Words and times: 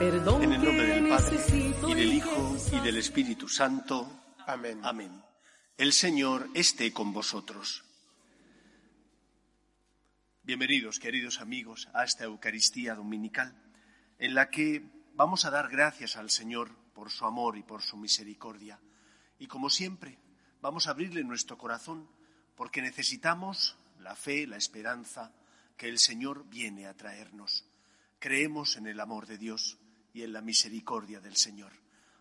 En 0.00 0.52
el 0.52 0.64
nombre 0.64 0.86
del 0.86 1.08
Padre, 1.08 1.38
y 1.88 1.94
del 1.94 2.12
Hijo, 2.12 2.56
y 2.72 2.80
del 2.80 2.96
Espíritu 2.96 3.48
Santo. 3.48 4.34
Amén. 4.46 4.80
Amén. 4.82 5.22
El 5.76 5.92
Señor 5.92 6.48
esté 6.54 6.92
con 6.92 7.12
vosotros. 7.12 7.84
Bienvenidos, 10.42 10.98
queridos 10.98 11.40
amigos, 11.40 11.88
a 11.94 12.04
esta 12.04 12.24
Eucaristía 12.24 12.94
Dominical, 12.94 13.56
en 14.18 14.34
la 14.34 14.50
que 14.50 14.82
vamos 15.14 15.44
a 15.44 15.50
dar 15.50 15.68
gracias 15.68 16.16
al 16.16 16.30
Señor 16.30 16.70
por 16.92 17.10
su 17.10 17.24
amor 17.24 17.56
y 17.56 17.62
por 17.62 17.82
su 17.82 17.96
misericordia. 17.96 18.78
Y 19.38 19.46
como 19.46 19.70
siempre, 19.70 20.18
vamos 20.60 20.86
a 20.86 20.90
abrirle 20.90 21.24
nuestro 21.24 21.56
corazón 21.56 22.08
porque 22.56 22.82
necesitamos 22.82 23.76
la 24.04 24.14
fe, 24.14 24.46
la 24.46 24.58
esperanza 24.58 25.32
que 25.76 25.88
el 25.88 25.98
Señor 25.98 26.46
viene 26.48 26.86
a 26.86 26.94
traernos. 26.94 27.64
Creemos 28.18 28.76
en 28.76 28.86
el 28.86 29.00
amor 29.00 29.26
de 29.26 29.38
Dios 29.38 29.78
y 30.12 30.22
en 30.22 30.34
la 30.34 30.42
misericordia 30.42 31.20
del 31.20 31.36
Señor. 31.36 31.72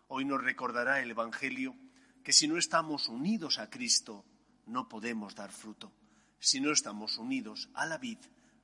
Hoy 0.07 0.23
nos 0.23 0.41
recordará 0.41 1.01
el 1.01 1.11
Evangelio 1.11 1.75
que 2.23 2.31
si 2.31 2.47
no 2.47 2.57
estamos 2.57 3.09
unidos 3.09 3.59
a 3.59 3.69
Cristo, 3.69 4.23
no 4.65 4.87
podemos 4.87 5.35
dar 5.35 5.51
fruto. 5.51 5.91
Si 6.39 6.61
no 6.61 6.71
estamos 6.71 7.17
unidos 7.17 7.69
a 7.73 7.85
la 7.85 7.97
vid, 7.97 8.19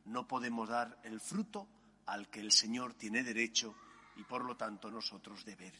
no 0.05 0.25
podemos 0.25 0.69
dar 0.69 0.97
el 1.03 1.19
fruto 1.19 1.67
al 2.05 2.29
que 2.29 2.39
el 2.39 2.53
Señor 2.53 2.93
tiene 2.93 3.23
derecho 3.23 3.75
y 4.15 4.23
por 4.23 4.45
lo 4.45 4.55
tanto 4.55 4.89
nosotros 4.89 5.43
deber. 5.43 5.73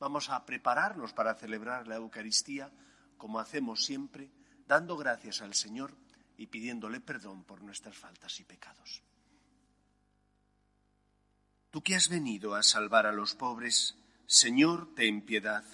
Vamos 0.00 0.30
a 0.30 0.44
prepararnos 0.44 1.12
para 1.12 1.36
celebrar 1.36 1.86
la 1.86 1.96
Eucaristía 1.96 2.72
como 3.16 3.38
hacemos 3.38 3.84
siempre, 3.84 4.32
dando 4.66 4.96
gracias 4.96 5.42
al 5.42 5.54
Señor 5.54 6.01
y 6.42 6.48
pidiéndole 6.48 7.00
perdón 7.00 7.44
por 7.44 7.62
nuestras 7.62 7.96
faltas 7.96 8.40
y 8.40 8.44
pecados. 8.44 9.02
Tú 11.70 11.82
que 11.82 11.94
has 11.94 12.08
venido 12.08 12.56
a 12.56 12.64
salvar 12.64 13.06
a 13.06 13.12
los 13.12 13.36
pobres, 13.36 13.96
Señor, 14.26 14.92
ten 14.96 15.22
piedad. 15.22 15.64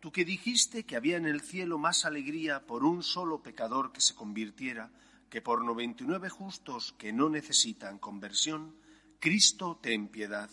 Tú 0.00 0.12
que 0.12 0.26
dijiste 0.26 0.84
que 0.84 0.96
había 0.96 1.16
en 1.16 1.24
el 1.24 1.40
cielo 1.40 1.78
más 1.78 2.04
alegría 2.04 2.66
por 2.66 2.84
un 2.84 3.02
solo 3.02 3.42
pecador 3.42 3.90
que 3.90 4.02
se 4.02 4.14
convirtiera 4.14 4.90
que 5.30 5.40
por 5.40 5.64
noventa 5.64 6.02
y 6.04 6.06
nueve 6.06 6.28
justos 6.28 6.92
que 6.98 7.12
no 7.12 7.30
necesitan 7.30 7.98
conversión, 7.98 8.76
Cristo, 9.18 9.78
ten 9.80 10.08
piedad. 10.08 10.50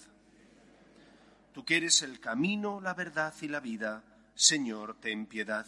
Tú 1.53 1.65
que 1.65 1.77
eres 1.77 2.01
el 2.01 2.21
camino, 2.21 2.79
la 2.79 2.93
verdad 2.93 3.33
y 3.41 3.49
la 3.49 3.59
vida, 3.59 4.03
Señor, 4.35 4.97
ten 5.01 5.25
piedad. 5.25 5.67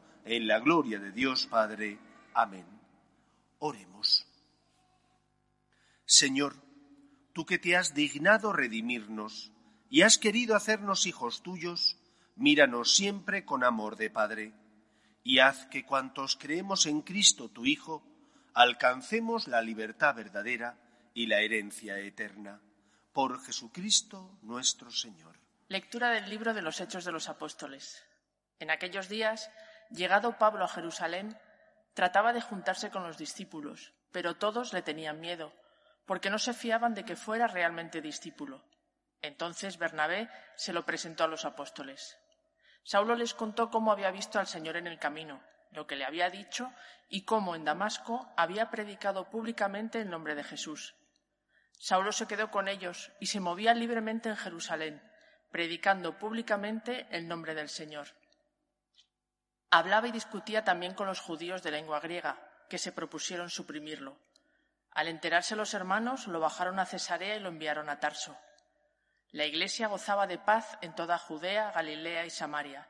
en 0.25 0.47
la 0.47 0.59
gloria 0.59 0.99
de 0.99 1.11
Dios 1.11 1.47
Padre. 1.47 1.97
Amén. 2.33 2.65
Oremos. 3.59 4.27
Señor, 6.05 6.55
tú 7.33 7.45
que 7.45 7.57
te 7.57 7.77
has 7.77 7.93
dignado 7.93 8.53
redimirnos 8.53 9.51
y 9.89 10.01
has 10.01 10.17
querido 10.17 10.55
hacernos 10.55 11.05
hijos 11.05 11.41
tuyos, 11.41 11.97
míranos 12.35 12.95
siempre 12.95 13.45
con 13.45 13.63
amor 13.63 13.95
de 13.95 14.09
Padre, 14.09 14.53
y 15.23 15.39
haz 15.39 15.67
que 15.67 15.85
cuantos 15.85 16.35
creemos 16.35 16.85
en 16.85 17.01
Cristo 17.01 17.49
tu 17.49 17.65
Hijo, 17.65 18.03
alcancemos 18.53 19.47
la 19.47 19.61
libertad 19.61 20.15
verdadera 20.15 20.77
y 21.13 21.27
la 21.27 21.41
herencia 21.41 21.99
eterna. 21.99 22.61
Por 23.13 23.43
Jesucristo 23.43 24.39
nuestro 24.41 24.91
Señor. 24.91 25.37
Lectura 25.67 26.09
del 26.09 26.29
libro 26.29 26.53
de 26.53 26.61
los 26.61 26.79
Hechos 26.81 27.05
de 27.05 27.11
los 27.11 27.29
Apóstoles. 27.29 28.03
En 28.59 28.71
aquellos 28.71 29.09
días, 29.09 29.49
llegado 29.91 30.37
Pablo 30.37 30.65
a 30.65 30.67
Jerusalén, 30.67 31.37
trataba 31.93 32.33
de 32.33 32.41
juntarse 32.41 32.89
con 32.89 33.03
los 33.03 33.17
discípulos, 33.17 33.93
pero 34.11 34.37
todos 34.37 34.73
le 34.73 34.81
tenían 34.81 35.19
miedo, 35.19 35.53
porque 36.05 36.29
no 36.29 36.39
se 36.39 36.53
fiaban 36.53 36.93
de 36.93 37.05
que 37.05 37.15
fuera 37.15 37.47
realmente 37.47 38.01
discípulo. 38.01 38.63
Entonces 39.21 39.77
Bernabé 39.77 40.29
se 40.55 40.73
lo 40.73 40.85
presentó 40.85 41.23
a 41.23 41.27
los 41.27 41.45
apóstoles. 41.45 42.17
Saulo 42.83 43.15
les 43.15 43.33
contó 43.33 43.69
cómo 43.69 43.91
había 43.91 44.11
visto 44.11 44.39
al 44.39 44.47
Señor 44.47 44.77
en 44.77 44.87
el 44.87 44.97
camino, 44.97 45.43
lo 45.71 45.85
que 45.87 45.95
le 45.95 46.05
había 46.05 46.29
dicho 46.29 46.73
y 47.07 47.23
cómo 47.23 47.55
en 47.55 47.63
Damasco 47.63 48.31
había 48.35 48.71
predicado 48.71 49.29
públicamente 49.29 50.01
el 50.01 50.09
nombre 50.09 50.35
de 50.35 50.43
Jesús. 50.43 50.95
Saulo 51.77 52.11
se 52.11 52.27
quedó 52.27 52.51
con 52.51 52.67
ellos 52.67 53.11
y 53.19 53.27
se 53.27 53.39
movía 53.39 53.73
libremente 53.73 54.29
en 54.29 54.35
Jerusalén, 54.35 55.01
predicando 55.51 56.17
públicamente 56.17 57.07
el 57.11 57.27
nombre 57.27 57.55
del 57.55 57.69
Señor. 57.69 58.07
Hablaba 59.71 60.09
y 60.09 60.11
discutía 60.11 60.65
también 60.65 60.93
con 60.93 61.07
los 61.07 61.21
judíos 61.21 61.63
de 61.63 61.71
lengua 61.71 62.01
griega, 62.01 62.37
que 62.69 62.77
se 62.77 62.91
propusieron 62.91 63.49
suprimirlo. 63.49 64.17
Al 64.91 65.07
enterarse 65.07 65.55
los 65.55 65.73
hermanos, 65.73 66.27
lo 66.27 66.41
bajaron 66.41 66.77
a 66.77 66.85
Cesarea 66.85 67.37
y 67.37 67.39
lo 67.39 67.47
enviaron 67.47 67.89
a 67.89 68.01
Tarso. 68.01 68.37
La 69.31 69.45
Iglesia 69.45 69.87
gozaba 69.87 70.27
de 70.27 70.37
paz 70.37 70.77
en 70.81 70.93
toda 70.93 71.17
Judea, 71.17 71.71
Galilea 71.71 72.25
y 72.25 72.29
Samaria. 72.29 72.89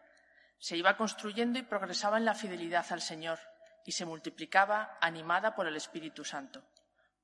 Se 0.58 0.76
iba 0.76 0.98
construyendo 0.98 1.60
y 1.60 1.64
progresaba 1.64 2.18
en 2.18 2.26
la 2.26 2.34
fidelidad 2.34 2.86
al 2.90 3.02
Señor, 3.02 3.38
y 3.86 3.92
se 3.92 4.06
multiplicaba 4.06 4.98
animada 5.02 5.54
por 5.54 5.68
el 5.68 5.76
Espíritu 5.76 6.26
Santo. 6.26 6.64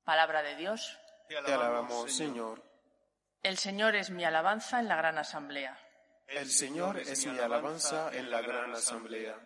Palabra 0.04 0.42
de 0.42 0.54
Dios. 0.54 0.96
Te 1.28 1.36
alabamos, 1.36 2.12
Señor. 2.12 2.62
El 3.42 3.58
Señor 3.58 3.96
es 3.96 4.10
mi 4.10 4.24
alabanza 4.24 4.78
en 4.78 4.86
la 4.86 4.96
gran 4.96 5.18
asamblea. 5.18 5.76
El 6.28 6.50
Señor 6.50 6.98
es 6.98 7.26
mi 7.26 7.38
alabanza 7.38 8.10
en 8.12 8.30
la 8.30 8.40
gran 8.40 8.72
asamblea. 8.72 9.36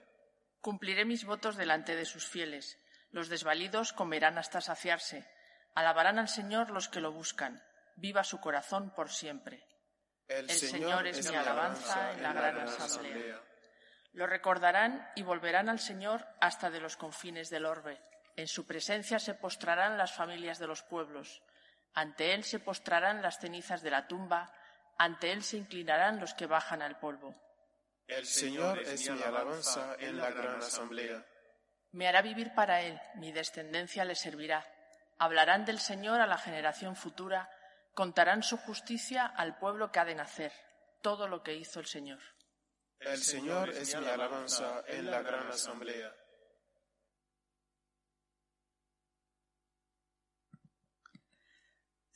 Cumpliré 0.62 1.04
mis 1.04 1.24
votos 1.24 1.56
delante 1.56 1.96
de 1.96 2.04
sus 2.04 2.24
fieles. 2.24 2.78
Los 3.10 3.28
desvalidos 3.28 3.92
comerán 3.92 4.38
hasta 4.38 4.60
saciarse. 4.60 5.28
Alabarán 5.74 6.20
al 6.20 6.28
Señor 6.28 6.70
los 6.70 6.88
que 6.88 7.00
lo 7.00 7.10
buscan. 7.10 7.60
Viva 7.96 8.22
su 8.22 8.38
corazón 8.38 8.94
por 8.94 9.10
siempre. 9.10 9.66
El, 10.28 10.48
Señor 10.48 11.08
es 11.08 11.28
mi 11.28 11.34
alabanza 11.34 12.12
en 12.12 12.22
la 12.22 12.32
gran 12.32 12.60
asamblea. 12.60 13.42
Lo 14.12 14.28
recordarán 14.28 15.10
y 15.16 15.22
volverán 15.22 15.68
al 15.68 15.80
Señor 15.80 16.24
hasta 16.40 16.70
de 16.70 16.80
los 16.80 16.96
confines 16.96 17.50
del 17.50 17.66
orbe. 17.66 18.00
En 18.36 18.46
su 18.46 18.64
presencia 18.64 19.18
se 19.18 19.34
postrarán 19.34 19.98
las 19.98 20.12
familias 20.12 20.60
de 20.60 20.68
los 20.68 20.84
pueblos. 20.84 21.42
Ante 21.92 22.34
Él 22.34 22.44
se 22.44 22.60
postrarán 22.60 23.20
las 23.20 23.40
cenizas 23.40 23.82
de 23.82 23.90
la 23.90 24.06
tumba. 24.06 24.54
Ante 24.96 25.32
Él 25.32 25.42
se 25.42 25.56
inclinarán 25.56 26.20
los 26.20 26.34
que 26.34 26.46
bajan 26.46 26.82
al 26.82 27.00
polvo. 27.00 27.34
El 28.06 28.26
Señor 28.26 28.80
es 28.80 29.10
mi 29.10 29.22
alabanza 29.22 29.96
en 29.98 30.16
la 30.18 30.30
gran 30.30 30.60
asamblea. 30.60 31.24
Me 31.92 32.08
hará 32.08 32.22
vivir 32.22 32.52
para 32.54 32.82
Él, 32.82 33.00
mi 33.16 33.32
descendencia 33.32 34.04
le 34.04 34.14
servirá. 34.14 34.66
Hablarán 35.18 35.64
del 35.64 35.78
Señor 35.78 36.20
a 36.20 36.26
la 36.26 36.38
generación 36.38 36.96
futura, 36.96 37.50
contarán 37.94 38.42
su 38.42 38.56
justicia 38.56 39.26
al 39.26 39.58
pueblo 39.58 39.92
que 39.92 40.00
ha 40.00 40.04
de 40.04 40.14
nacer, 40.14 40.52
todo 41.02 41.28
lo 41.28 41.42
que 41.42 41.54
hizo 41.54 41.80
el 41.80 41.86
Señor. 41.86 42.20
El 42.98 43.18
Señor 43.18 43.70
es 43.70 43.96
mi 43.96 44.06
alabanza 44.06 44.84
en 44.86 45.10
la 45.10 45.22
gran 45.22 45.48
asamblea. 45.48 46.14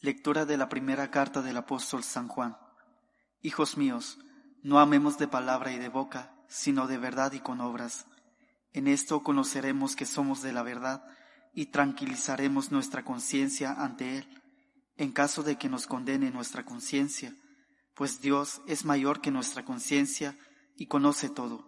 Lectura 0.00 0.44
de 0.44 0.56
la 0.56 0.68
primera 0.68 1.10
carta 1.10 1.42
del 1.42 1.56
apóstol 1.56 2.04
San 2.04 2.28
Juan. 2.28 2.56
Hijos 3.40 3.76
míos, 3.76 4.18
no 4.66 4.80
amemos 4.80 5.16
de 5.16 5.28
palabra 5.28 5.70
y 5.70 5.78
de 5.78 5.88
boca, 5.88 6.34
sino 6.48 6.88
de 6.88 6.98
verdad 6.98 7.32
y 7.32 7.38
con 7.38 7.60
obras. 7.60 8.04
En 8.72 8.88
esto 8.88 9.22
conoceremos 9.22 9.94
que 9.94 10.06
somos 10.06 10.42
de 10.42 10.52
la 10.52 10.64
verdad 10.64 11.04
y 11.54 11.66
tranquilizaremos 11.66 12.72
nuestra 12.72 13.04
conciencia 13.04 13.70
ante 13.70 14.18
Él, 14.18 14.42
en 14.96 15.12
caso 15.12 15.44
de 15.44 15.54
que 15.54 15.68
nos 15.68 15.86
condene 15.86 16.32
nuestra 16.32 16.64
conciencia, 16.64 17.32
pues 17.94 18.20
Dios 18.20 18.60
es 18.66 18.84
mayor 18.84 19.20
que 19.20 19.30
nuestra 19.30 19.64
conciencia 19.64 20.36
y 20.74 20.86
conoce 20.86 21.28
todo. 21.28 21.64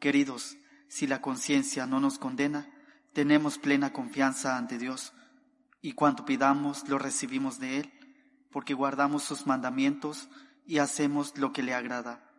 Queridos, 0.00 0.56
si 0.88 1.06
la 1.06 1.20
conciencia 1.20 1.84
no 1.84 2.00
nos 2.00 2.18
condena, 2.18 2.70
tenemos 3.12 3.58
plena 3.58 3.92
confianza 3.92 4.56
ante 4.56 4.78
Dios, 4.78 5.12
y 5.82 5.92
cuanto 5.92 6.24
pidamos 6.24 6.88
lo 6.88 6.98
recibimos 6.98 7.58
de 7.58 7.80
Él, 7.80 7.92
porque 8.50 8.72
guardamos 8.72 9.24
sus 9.24 9.46
mandamientos 9.46 10.30
y 10.66 10.78
hacemos 10.78 11.36
lo 11.36 11.52
que 11.52 11.62
le 11.62 11.74
agrada. 11.74 12.30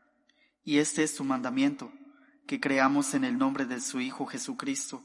Y 0.64 0.80
este 0.80 1.04
es 1.04 1.16
su 1.16 1.24
mandamiento, 1.24 1.92
que 2.48 2.60
creamos 2.60 3.14
en 3.14 3.24
el 3.24 3.38
nombre 3.38 3.66
de 3.66 3.82
su 3.82 4.00
Hijo 4.00 4.26
Jesucristo, 4.26 5.04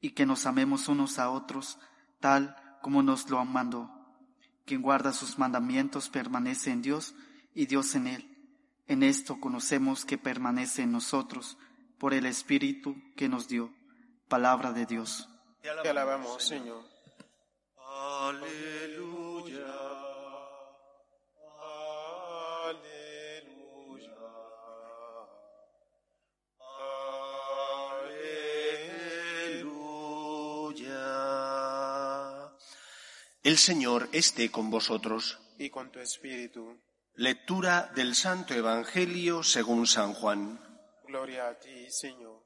y 0.00 0.10
que 0.10 0.26
nos 0.26 0.46
amemos 0.46 0.88
unos 0.88 1.18
a 1.18 1.30
otros, 1.30 1.78
tal 2.20 2.56
como 2.82 3.02
nos 3.02 3.28
lo 3.30 3.44
mandó. 3.44 3.90
Quien 4.66 4.82
guarda 4.82 5.12
sus 5.12 5.38
mandamientos 5.38 6.08
permanece 6.08 6.70
en 6.70 6.82
Dios 6.82 7.14
y 7.54 7.66
Dios 7.66 7.94
en 7.94 8.06
él. 8.06 8.30
En 8.86 9.02
esto 9.02 9.40
conocemos 9.40 10.04
que 10.04 10.18
permanece 10.18 10.82
en 10.82 10.92
nosotros 10.92 11.56
por 11.98 12.12
el 12.12 12.26
Espíritu 12.26 12.96
que 13.16 13.28
nos 13.28 13.48
dio. 13.48 13.72
Palabra 14.28 14.72
de 14.72 14.84
Dios. 14.86 15.28
Te 15.62 15.88
alabamos, 15.88 16.44
Señor. 16.44 16.84
Aleluya. 17.78 19.13
El 33.44 33.58
Señor 33.58 34.08
esté 34.12 34.50
con 34.50 34.70
vosotros. 34.70 35.38
Y 35.58 35.68
con 35.68 35.92
tu 35.92 35.98
espíritu. 35.98 36.80
Lectura 37.12 37.92
del 37.94 38.14
Santo 38.14 38.54
Evangelio 38.54 39.42
según 39.42 39.86
San 39.86 40.14
Juan. 40.14 40.58
Gloria 41.06 41.48
a 41.48 41.58
ti, 41.58 41.90
Señor. 41.90 42.42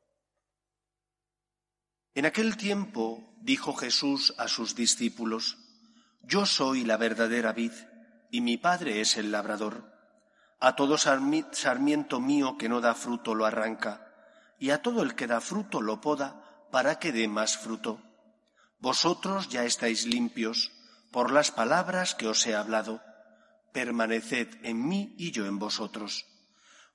En 2.15 2.27
aquel 2.27 2.57
tiempo 2.57 3.33
dijo 3.41 3.75
Jesús 3.75 4.35
a 4.39 4.49
sus 4.49 4.75
discípulos, 4.75 5.57
Yo 6.23 6.47
soy 6.47 6.83
la 6.83 6.97
verdadera 6.97 7.53
vid, 7.53 7.75
y 8.33 8.41
mi 8.41 8.57
Padre 8.57 9.01
es 9.01 9.17
el 9.17 9.31
labrador. 9.31 9.93
A 10.59 10.75
todo 10.75 10.99
sarmiento 10.99 12.19
mío 12.19 12.57
que 12.59 12.69
no 12.69 12.81
da 12.81 12.97
fruto 12.97 13.37
lo 13.37 13.47
arranca, 13.47 14.13
y 14.59 14.71
a 14.71 14.83
todo 14.83 15.05
el 15.05 15.15
que 15.15 15.29
da 15.29 15.41
fruto 15.41 15.81
lo 15.81 16.01
poda, 16.01 16.67
para 16.73 16.99
que 16.99 17.13
dé 17.13 17.29
más 17.29 17.57
fruto. 17.57 18.03
Vosotros 18.81 19.49
ya 19.49 19.65
estáis 19.65 20.05
limpios 20.05 20.73
por 21.11 21.33
las 21.33 21.51
palabras 21.51 22.15
que 22.15 22.29
os 22.29 22.47
he 22.47 22.55
hablado. 22.55 23.03
Permaneced 23.73 24.65
en 24.65 24.87
mí 24.87 25.15
y 25.19 25.31
yo 25.31 25.47
en 25.47 25.59
vosotros. 25.59 26.27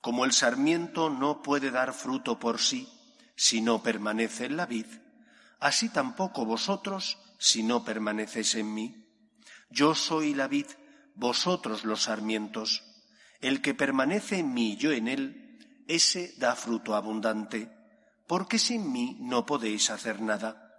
Como 0.02 0.26
el 0.26 0.34
sarmiento 0.34 1.10
no 1.10 1.42
puede 1.42 1.72
dar 1.72 1.94
fruto 1.94 2.40
por 2.40 2.60
sí 2.60 2.90
si 3.36 3.62
no 3.62 3.82
permanece 3.82 4.46
en 4.46 4.58
la 4.58 4.66
vid, 4.66 4.86
así 5.60 5.90
tampoco 5.90 6.46
vosotros 6.46 7.18
si 7.40 7.64
no 7.64 7.84
permanecéis 7.84 8.56
en 8.56 8.74
mí. 8.74 9.08
Yo 9.70 9.96
soy 9.96 10.34
la 10.34 10.48
vid, 10.48 10.68
vosotros 11.16 11.84
los 11.84 12.04
sarmientos. 12.04 12.84
El 13.42 13.62
que 13.62 13.74
permanece 13.74 14.40
en 14.40 14.54
mí 14.54 14.74
y 14.74 14.78
yo 14.78 14.92
en 14.92 15.08
él, 15.08 15.84
ese 15.88 16.34
da 16.38 16.56
fruto 16.56 16.96
abundante, 16.96 17.72
porque 18.28 18.60
sin 18.60 18.92
mí 18.92 19.18
no 19.20 19.46
podéis 19.46 19.90
hacer 19.90 20.22
nada. 20.22 20.70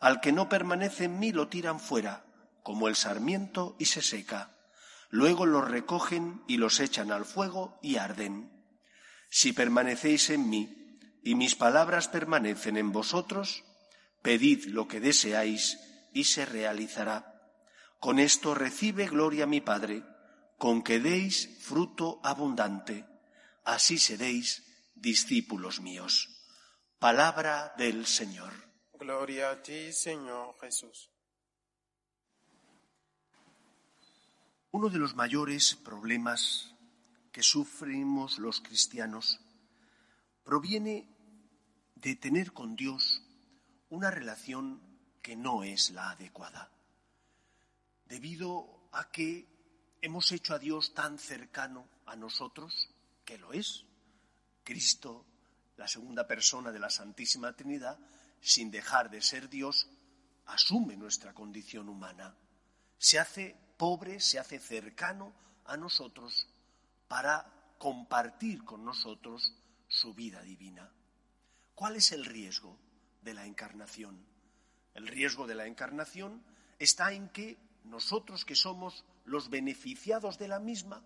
Al 0.00 0.20
que 0.20 0.32
no 0.32 0.48
permanece 0.48 1.04
en 1.04 1.18
mí 1.18 1.32
lo 1.32 1.48
tiran 1.48 1.78
fuera, 1.78 2.24
como 2.62 2.88
el 2.88 2.96
sarmiento, 2.96 3.76
y 3.78 3.86
se 3.86 4.02
seca. 4.02 4.56
Luego 5.10 5.46
los 5.46 5.70
recogen 5.70 6.42
y 6.46 6.56
los 6.56 6.80
echan 6.80 7.12
al 7.12 7.24
fuego 7.24 7.78
y 7.82 7.96
arden. 7.96 8.50
Si 9.28 9.52
permanecéis 9.52 10.30
en 10.30 10.48
mí 10.48 10.98
y 11.22 11.34
mis 11.34 11.54
palabras 11.54 12.08
permanecen 12.08 12.76
en 12.76 12.92
vosotros, 12.92 13.64
pedid 14.22 14.66
lo 14.66 14.88
que 14.88 15.00
deseáis 15.00 15.78
y 16.12 16.24
se 16.24 16.46
realizará. 16.46 17.50
Con 17.98 18.18
esto 18.18 18.54
recibe 18.54 19.06
gloria 19.06 19.46
mi 19.46 19.60
Padre, 19.60 20.02
con 20.58 20.82
que 20.82 20.98
deis 20.98 21.58
fruto 21.60 22.20
abundante. 22.24 23.06
Así 23.64 23.98
seréis 23.98 24.64
discípulos 24.94 25.80
míos. 25.80 26.28
Palabra 26.98 27.74
del 27.76 28.06
Señor. 28.06 28.52
Gloria 28.94 29.50
a 29.50 29.62
ti, 29.62 29.92
Señor 29.92 30.56
Jesús. 30.60 31.11
Uno 34.72 34.88
de 34.88 34.98
los 34.98 35.14
mayores 35.14 35.74
problemas 35.74 36.74
que 37.30 37.42
sufrimos 37.42 38.38
los 38.38 38.60
cristianos 38.60 39.38
proviene 40.44 41.06
de 41.94 42.16
tener 42.16 42.54
con 42.54 42.74
Dios 42.74 43.22
una 43.90 44.10
relación 44.10 44.80
que 45.20 45.36
no 45.36 45.62
es 45.62 45.90
la 45.90 46.10
adecuada, 46.12 46.72
debido 48.06 48.88
a 48.92 49.10
que 49.10 49.46
hemos 50.00 50.32
hecho 50.32 50.54
a 50.54 50.58
Dios 50.58 50.94
tan 50.94 51.18
cercano 51.18 51.86
a 52.06 52.16
nosotros, 52.16 52.88
que 53.26 53.36
lo 53.36 53.52
es. 53.52 53.84
Cristo, 54.64 55.26
la 55.76 55.86
segunda 55.86 56.26
persona 56.26 56.72
de 56.72 56.78
la 56.78 56.88
Santísima 56.88 57.54
Trinidad, 57.54 57.98
sin 58.40 58.70
dejar 58.70 59.10
de 59.10 59.20
ser 59.20 59.50
Dios, 59.50 59.86
asume 60.46 60.96
nuestra 60.96 61.34
condición 61.34 61.90
humana, 61.90 62.34
se 62.96 63.18
hace 63.18 63.61
pobre, 63.76 64.20
se 64.20 64.38
hace 64.38 64.58
cercano 64.58 65.32
a 65.64 65.76
nosotros 65.76 66.46
para 67.08 67.46
compartir 67.78 68.64
con 68.64 68.84
nosotros 68.84 69.54
su 69.88 70.14
vida 70.14 70.42
divina. 70.42 70.90
¿Cuál 71.74 71.96
es 71.96 72.12
el 72.12 72.24
riesgo 72.24 72.78
de 73.22 73.34
la 73.34 73.46
encarnación? 73.46 74.24
El 74.94 75.06
riesgo 75.08 75.46
de 75.46 75.54
la 75.54 75.66
encarnación 75.66 76.42
está 76.78 77.12
en 77.12 77.28
que 77.28 77.58
nosotros 77.84 78.44
que 78.44 78.54
somos 78.54 79.04
los 79.24 79.50
beneficiados 79.50 80.38
de 80.38 80.48
la 80.48 80.58
misma, 80.58 81.02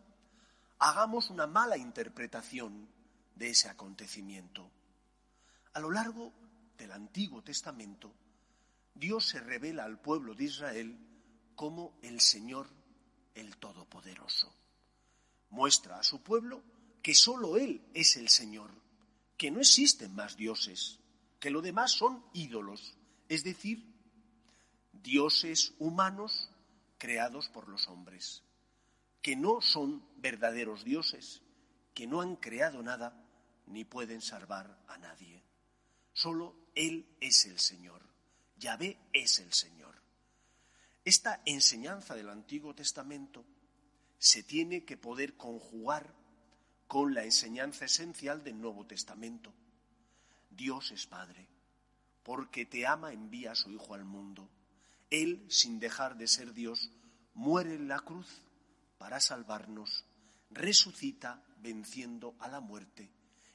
hagamos 0.79 1.31
una 1.31 1.47
mala 1.47 1.77
interpretación 1.77 2.89
de 3.35 3.51
ese 3.51 3.69
acontecimiento. 3.69 4.71
A 5.75 5.81
lo 5.81 5.91
largo 5.91 6.33
del 6.79 6.93
Antiguo 6.93 7.43
Testamento, 7.43 8.13
Dios 8.95 9.29
se 9.29 9.41
revela 9.41 9.85
al 9.85 10.01
pueblo 10.01 10.35
de 10.35 10.45
Israel 10.45 10.99
como 11.57 11.99
el 12.03 12.21
Señor, 12.21 12.69
el 13.35 13.57
Todopoderoso. 13.57 14.55
Muestra 15.51 15.99
a 15.99 16.03
su 16.03 16.23
pueblo 16.23 16.63
que 17.03 17.15
sólo 17.15 17.57
Él 17.57 17.83
es 17.95 18.17
el 18.17 18.29
Señor, 18.29 18.71
que 19.37 19.51
no 19.51 19.61
existen 19.61 20.15
más 20.15 20.37
dioses, 20.37 20.99
que 21.41 21.51
lo 21.51 21.63
demás 21.63 21.93
son 21.93 22.25
ídolos, 22.33 22.95
es 23.29 23.43
decir, 23.43 23.85
dioses 24.93 25.75
humanos 25.79 26.51
creados 26.99 27.49
por 27.49 27.69
los 27.69 27.89
hombres, 27.89 28.43
que 29.23 29.37
no 29.37 29.61
son 29.61 30.07
verdaderos 30.17 30.85
dioses, 30.85 31.43
que 31.95 32.07
no 32.07 32.21
han 32.21 32.37
creado 32.37 32.83
nada 32.83 33.25
ni 33.67 33.85
pueden 33.85 34.21
salvar 34.21 34.79
a 34.89 34.99
nadie. 34.99 35.43
Solo 36.13 36.55
Él 36.75 37.07
es 37.21 37.47
el 37.47 37.59
Señor, 37.59 38.03
Yahvé 38.59 38.99
es 39.13 39.39
el 39.39 39.53
Señor. 39.53 40.06
Esta 41.07 41.41
enseñanza 41.45 42.17
del 42.17 42.29
Antiguo 42.29 42.75
Testamento 42.75 43.45
se 44.19 44.43
tiene 44.43 44.85
que 44.85 44.97
poder 44.97 45.37
conjugar 45.37 46.13
con 46.89 47.15
la 47.15 47.23
enseñanza 47.23 47.85
esencial 47.85 48.43
del 48.43 48.61
Nuevo 48.61 48.85
Testamento. 48.87 49.55
Dios 50.51 50.91
es 50.91 51.07
Padre, 51.07 51.47
porque 52.25 52.67
te 52.67 52.89
ama 52.89 53.13
envía 53.13 53.53
a 53.53 53.55
su 53.55 53.71
Hijo 53.71 53.95
al 53.95 54.05
mundo. 54.05 54.51
Él, 55.09 55.47
sin 55.49 55.79
dejar 55.79 56.17
de 56.17 56.27
ser 56.27 56.53
Dios, 56.53 56.91
muere 57.35 57.77
en 57.77 57.87
la 57.87 58.01
cruz 58.01 58.43
para 58.99 59.21
salvarnos, 59.21 60.05
resucita 60.51 61.41
venciendo 61.61 62.35
a 62.41 62.49
la 62.49 62.59
muerte 62.59 63.09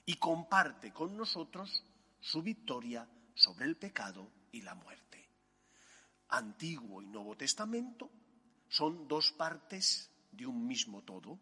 y 0.05 0.15
comparte 0.15 0.93
con 0.93 1.17
nosotros 1.17 1.84
su 2.22 2.41
victoria 2.41 3.10
sobre 3.34 3.65
el 3.65 3.75
pecado 3.75 4.31
y 4.53 4.62
la 4.62 4.74
muerte. 4.74 5.11
Antiguo 6.31 7.01
y 7.01 7.07
Nuevo 7.07 7.35
Testamento 7.35 8.09
son 8.67 9.07
dos 9.07 9.31
partes 9.33 10.09
de 10.31 10.47
un 10.47 10.65
mismo 10.65 11.03
todo 11.03 11.38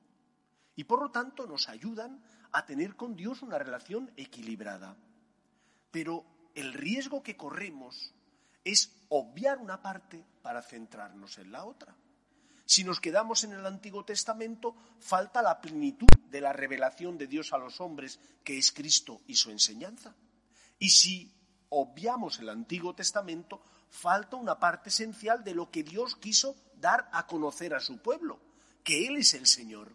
y 0.76 0.84
por 0.84 1.02
lo 1.02 1.12
tanto 1.12 1.46
nos 1.46 1.70
ayudan 1.70 2.24
a 2.52 2.66
tener 2.66 2.96
con 2.96 3.16
Dios 3.16 3.42
una 3.42 3.60
relación 3.60 4.12
equilibrada. 4.18 4.98
Pero 5.92 6.26
el 6.56 6.74
riesgo 6.74 7.22
que 7.22 7.38
corremos 7.38 8.14
es 8.64 8.92
obviar 9.10 9.60
una 9.60 9.82
parte 9.82 10.24
para 10.42 10.62
centrarnos 10.62 11.38
en 11.38 11.52
la 11.52 11.66
otra. 11.66 11.96
Si 12.66 12.84
nos 12.84 13.00
quedamos 13.00 13.44
en 13.44 13.54
el 13.54 13.66
Antiguo 13.66 14.06
Testamento, 14.06 14.76
falta 15.00 15.42
la 15.42 15.60
plenitud 15.60 16.08
de 16.30 16.42
la 16.42 16.54
revelación 16.54 17.18
de 17.18 17.28
Dios 17.28 17.52
a 17.52 17.58
los 17.58 17.82
hombres, 17.82 18.20
que 18.44 18.58
es 18.58 18.72
Cristo 18.72 19.22
y 19.28 19.36
su 19.36 19.50
enseñanza. 19.50 20.16
Y 20.78 20.90
si 20.90 21.34
obviamos 21.70 22.40
el 22.40 22.50
Antiguo 22.50 22.94
Testamento, 22.94 23.64
falta 23.90 24.36
una 24.36 24.60
parte 24.60 24.90
esencial 24.90 25.44
de 25.44 25.54
lo 25.54 25.72
que 25.72 25.84
Dios 25.84 26.16
quiso 26.16 26.56
dar 26.76 27.10
a 27.12 27.28
conocer 27.28 27.74
a 27.74 27.80
su 27.80 28.00
pueblo, 28.00 28.40
que 28.84 29.08
Él 29.08 29.18
es 29.18 29.34
el 29.34 29.48
Señor. 29.48 29.92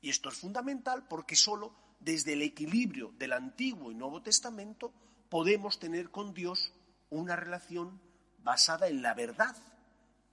Y 0.00 0.10
esto 0.10 0.28
es 0.28 0.36
fundamental 0.36 1.06
porque 1.08 1.36
solo 1.36 1.74
desde 2.00 2.34
el 2.34 2.42
equilibrio 2.42 3.12
del 3.16 3.32
Antiguo 3.32 3.90
y 3.90 3.94
Nuevo 3.94 4.22
Testamento 4.22 4.92
podemos 5.28 5.78
tener 5.78 6.10
con 6.10 6.34
Dios 6.34 6.72
una 7.10 7.36
relación 7.36 8.00
basada 8.38 8.88
en 8.88 9.02
la 9.02 9.14
verdad 9.14 9.56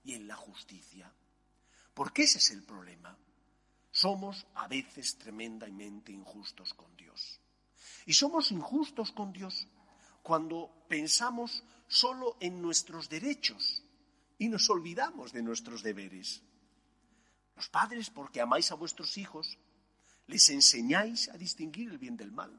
y 0.03 0.13
en 0.13 0.27
la 0.27 0.35
justicia. 0.35 1.11
Porque 1.93 2.23
ese 2.23 2.39
es 2.39 2.51
el 2.51 2.63
problema. 2.63 3.17
Somos 3.91 4.45
a 4.55 4.67
veces 4.67 5.17
tremendamente 5.17 6.11
injustos 6.11 6.73
con 6.73 6.95
Dios. 6.95 7.39
Y 8.05 8.13
somos 8.13 8.51
injustos 8.51 9.11
con 9.11 9.31
Dios 9.31 9.67
cuando 10.23 10.85
pensamos 10.87 11.63
solo 11.91 12.37
en 12.39 12.61
nuestros 12.61 13.09
derechos 13.09 13.83
y 14.37 14.47
nos 14.47 14.69
olvidamos 14.69 15.33
de 15.33 15.43
nuestros 15.43 15.83
deberes. 15.83 16.41
Los 17.57 17.67
padres, 17.67 18.09
porque 18.09 18.39
amáis 18.39 18.71
a 18.71 18.75
vuestros 18.75 19.17
hijos, 19.17 19.57
les 20.27 20.49
enseñáis 20.49 21.27
a 21.27 21.37
distinguir 21.37 21.91
el 21.91 21.97
bien 21.97 22.15
del 22.15 22.31
mal. 22.31 22.57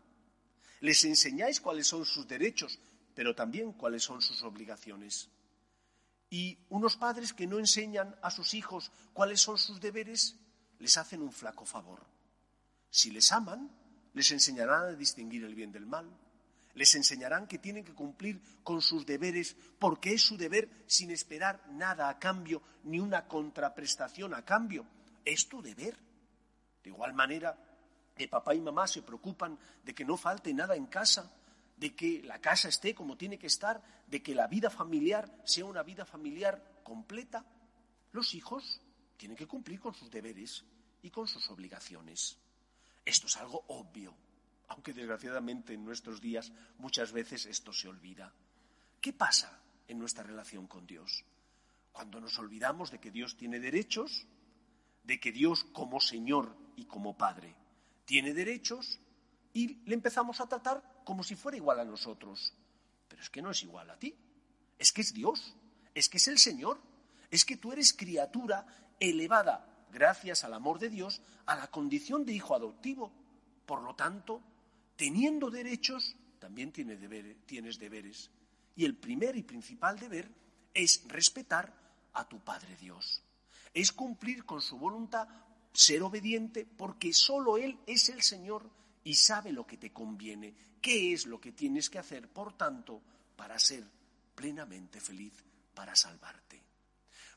Les 0.80 1.02
enseñáis 1.04 1.62
cuáles 1.62 1.86
son 1.86 2.04
sus 2.04 2.28
derechos, 2.28 2.78
pero 3.14 3.34
también 3.34 3.72
cuáles 3.72 4.02
son 4.02 4.20
sus 4.20 4.42
obligaciones. 4.42 5.30
Y 6.28 6.58
unos 6.68 6.98
padres 6.98 7.32
que 7.32 7.46
no 7.46 7.58
enseñan 7.58 8.14
a 8.20 8.30
sus 8.30 8.52
hijos 8.52 8.92
cuáles 9.14 9.40
son 9.40 9.56
sus 9.56 9.80
deberes, 9.80 10.36
les 10.78 10.98
hacen 10.98 11.22
un 11.22 11.32
flaco 11.32 11.64
favor. 11.64 12.04
Si 12.90 13.10
les 13.10 13.32
aman, 13.32 13.70
les 14.12 14.30
enseñarán 14.30 14.82
a 14.82 14.92
distinguir 14.92 15.44
el 15.44 15.54
bien 15.54 15.72
del 15.72 15.86
mal, 15.86 16.06
les 16.74 16.94
enseñarán 16.94 17.46
que 17.46 17.58
tienen 17.58 17.84
que 17.84 17.94
cumplir 17.94 18.40
con 18.62 18.80
sus 18.80 19.04
deberes 19.04 19.56
porque 19.78 20.14
es 20.14 20.22
su 20.22 20.36
deber 20.36 20.68
sin 20.86 21.10
esperar 21.10 21.62
nada 21.70 22.08
a 22.08 22.18
cambio, 22.18 22.62
ni 22.84 22.98
una 22.98 23.26
contraprestación 23.26 24.34
a 24.34 24.44
cambio. 24.44 24.86
Es 25.24 25.48
tu 25.48 25.62
deber. 25.62 25.96
De 26.82 26.90
igual 26.90 27.14
manera 27.14 27.56
que 28.16 28.28
papá 28.28 28.54
y 28.54 28.60
mamá 28.60 28.86
se 28.86 29.02
preocupan 29.02 29.58
de 29.84 29.94
que 29.94 30.04
no 30.04 30.16
falte 30.16 30.52
nada 30.52 30.74
en 30.74 30.86
casa, 30.86 31.32
de 31.76 31.94
que 31.94 32.22
la 32.22 32.40
casa 32.40 32.68
esté 32.68 32.94
como 32.94 33.16
tiene 33.16 33.38
que 33.38 33.46
estar, 33.46 33.82
de 34.06 34.22
que 34.22 34.34
la 34.34 34.46
vida 34.46 34.70
familiar 34.70 35.30
sea 35.44 35.64
una 35.64 35.82
vida 35.82 36.04
familiar 36.04 36.80
completa, 36.82 37.44
los 38.12 38.34
hijos 38.34 38.80
tienen 39.16 39.36
que 39.36 39.46
cumplir 39.46 39.80
con 39.80 39.94
sus 39.94 40.10
deberes 40.10 40.64
y 41.02 41.10
con 41.10 41.26
sus 41.26 41.48
obligaciones. 41.50 42.38
Esto 43.04 43.26
es 43.26 43.36
algo 43.36 43.64
obvio, 43.68 44.14
aunque 44.72 44.94
desgraciadamente 44.94 45.74
en 45.74 45.84
nuestros 45.84 46.20
días 46.20 46.50
muchas 46.78 47.12
veces 47.12 47.44
esto 47.44 47.74
se 47.74 47.88
olvida. 47.88 48.32
¿Qué 49.02 49.12
pasa 49.12 49.60
en 49.86 49.98
nuestra 49.98 50.24
relación 50.24 50.66
con 50.66 50.86
Dios? 50.86 51.24
Cuando 51.92 52.18
nos 52.20 52.38
olvidamos 52.38 52.90
de 52.90 52.98
que 52.98 53.10
Dios 53.10 53.36
tiene 53.36 53.60
derechos, 53.60 54.26
de 55.04 55.20
que 55.20 55.30
Dios 55.30 55.64
como 55.74 56.00
Señor 56.00 56.56
y 56.76 56.86
como 56.86 57.18
Padre 57.18 57.54
tiene 58.06 58.32
derechos 58.32 58.98
y 59.52 59.74
le 59.84 59.94
empezamos 59.94 60.40
a 60.40 60.46
tratar 60.46 61.02
como 61.04 61.22
si 61.22 61.36
fuera 61.36 61.58
igual 61.58 61.80
a 61.80 61.84
nosotros. 61.84 62.54
Pero 63.08 63.20
es 63.20 63.28
que 63.28 63.42
no 63.42 63.50
es 63.50 63.62
igual 63.62 63.90
a 63.90 63.98
ti, 63.98 64.16
es 64.78 64.90
que 64.90 65.02
es 65.02 65.12
Dios, 65.12 65.54
es 65.94 66.08
que 66.08 66.16
es 66.16 66.28
el 66.28 66.38
Señor, 66.38 66.80
es 67.30 67.44
que 67.44 67.58
tú 67.58 67.72
eres 67.72 67.92
criatura 67.92 68.64
elevada 68.98 69.86
gracias 69.92 70.44
al 70.44 70.54
amor 70.54 70.78
de 70.78 70.88
Dios 70.88 71.20
a 71.44 71.56
la 71.56 71.66
condición 71.66 72.24
de 72.24 72.32
hijo 72.32 72.54
adoptivo. 72.54 73.12
Por 73.66 73.82
lo 73.82 73.94
tanto, 73.94 74.42
teniendo 75.02 75.50
derechos, 75.50 76.14
también 76.38 76.70
tienes 76.70 77.00
deberes. 77.80 78.30
Y 78.76 78.84
el 78.84 78.94
primer 78.94 79.34
y 79.34 79.42
principal 79.42 79.98
deber 79.98 80.30
es 80.72 81.02
respetar 81.08 81.74
a 82.12 82.28
tu 82.28 82.38
Padre 82.38 82.76
Dios. 82.76 83.20
Es 83.74 83.90
cumplir 83.90 84.44
con 84.44 84.60
su 84.60 84.78
voluntad, 84.78 85.26
ser 85.72 86.04
obediente, 86.04 86.64
porque 86.64 87.12
solo 87.12 87.58
Él 87.58 87.80
es 87.84 88.10
el 88.10 88.22
Señor 88.22 88.70
y 89.02 89.16
sabe 89.16 89.50
lo 89.50 89.66
que 89.66 89.76
te 89.76 89.92
conviene, 89.92 90.54
qué 90.80 91.12
es 91.12 91.26
lo 91.26 91.40
que 91.40 91.50
tienes 91.50 91.90
que 91.90 91.98
hacer, 91.98 92.28
por 92.28 92.56
tanto, 92.56 93.02
para 93.34 93.58
ser 93.58 93.84
plenamente 94.36 95.00
feliz, 95.00 95.32
para 95.74 95.96
salvarte. 95.96 96.62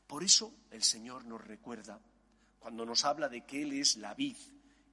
Por 0.06 0.22
eso 0.22 0.54
el 0.70 0.84
Señor 0.84 1.24
nos 1.24 1.44
recuerda, 1.44 2.00
cuando 2.60 2.86
nos 2.86 3.04
habla 3.04 3.28
de 3.28 3.44
que 3.44 3.62
Él 3.62 3.72
es 3.72 3.96
la 3.96 4.14
vid 4.14 4.36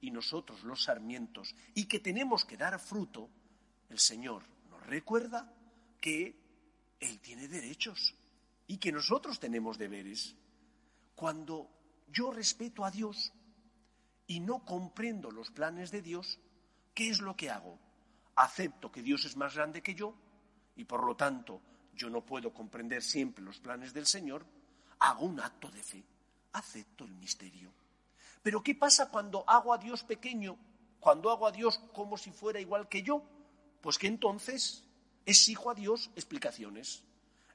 y 0.04 0.10
nosotros 0.10 0.62
los 0.64 0.84
sarmientos 0.84 1.54
y 1.74 1.86
que 1.86 1.98
tenemos 1.98 2.44
que 2.44 2.58
dar 2.58 2.78
fruto, 2.78 3.30
el 3.88 3.98
Señor 3.98 4.42
nos 4.68 4.86
recuerda 4.86 5.50
que 5.98 6.36
Él 7.00 7.20
tiene 7.20 7.48
derechos 7.48 8.14
y 8.66 8.76
que 8.76 8.92
nosotros 8.92 9.40
tenemos 9.40 9.78
deberes. 9.78 10.36
Cuando 11.14 11.70
yo 12.08 12.30
respeto 12.30 12.84
a 12.84 12.90
Dios 12.90 13.32
y 14.26 14.40
no 14.40 14.62
comprendo 14.66 15.30
los 15.30 15.50
planes 15.50 15.90
de 15.90 16.02
Dios, 16.02 16.38
¿qué 16.92 17.08
es 17.08 17.22
lo 17.22 17.34
que 17.34 17.48
hago? 17.48 17.78
Acepto 18.36 18.92
que 18.92 19.02
Dios 19.02 19.24
es 19.24 19.36
más 19.38 19.54
grande 19.54 19.82
que 19.82 19.94
yo 19.94 20.14
y 20.76 20.84
por 20.84 21.02
lo 21.02 21.16
tanto 21.16 21.62
yo 21.94 22.10
no 22.10 22.26
puedo 22.26 22.52
comprender 22.52 23.02
siempre 23.02 23.42
los 23.42 23.58
planes 23.58 23.94
del 23.94 24.06
Señor, 24.06 24.44
hago 24.98 25.24
un 25.24 25.40
acto 25.40 25.70
de 25.70 25.82
fe, 25.82 26.04
acepto 26.52 27.04
el 27.04 27.14
misterio. 27.14 27.72
Pero 28.44 28.62
¿qué 28.62 28.74
pasa 28.74 29.08
cuando 29.08 29.42
hago 29.48 29.72
a 29.72 29.78
Dios 29.78 30.04
pequeño? 30.04 30.58
Cuando 31.00 31.30
hago 31.30 31.46
a 31.46 31.50
Dios 31.50 31.80
como 31.94 32.18
si 32.18 32.30
fuera 32.30 32.60
igual 32.60 32.90
que 32.90 33.02
yo. 33.02 33.24
Pues 33.80 33.96
que 33.96 34.06
entonces 34.06 34.84
exijo 35.24 35.70
a 35.70 35.74
Dios 35.74 36.10
explicaciones. 36.14 37.02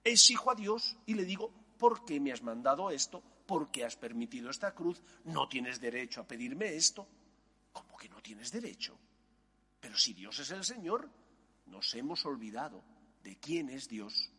Exijo 0.04 0.50
a 0.50 0.56
Dios 0.56 0.98
y 1.06 1.14
le 1.14 1.26
digo, 1.26 1.54
¿por 1.78 2.06
qué 2.06 2.20
me 2.20 2.32
has 2.32 2.42
mandado 2.42 2.90
esto? 2.90 3.22
¿Por 3.46 3.70
qué 3.70 3.86
has 3.86 3.98
permitido 3.98 4.50
esta 4.50 4.74
cruz? 4.74 5.00
No 5.26 5.48
tienes 5.48 5.80
derecho 5.80 6.22
a 6.22 6.28
pedirme 6.28 6.74
esto. 6.74 7.08
¿Cómo 7.72 7.96
que 7.96 8.10
no 8.10 8.20
tienes 8.24 8.52
derecho? 8.52 8.98
Pero 9.80 9.96
si 9.96 10.14
Dios 10.16 10.40
es 10.40 10.50
el 10.50 10.64
Señor, 10.64 11.08
nos 11.68 11.94
hemos 11.94 12.26
olvidado 12.26 12.84
de 13.24 13.38
quién 13.38 13.70
es 13.70 13.88
Dios 13.88 14.32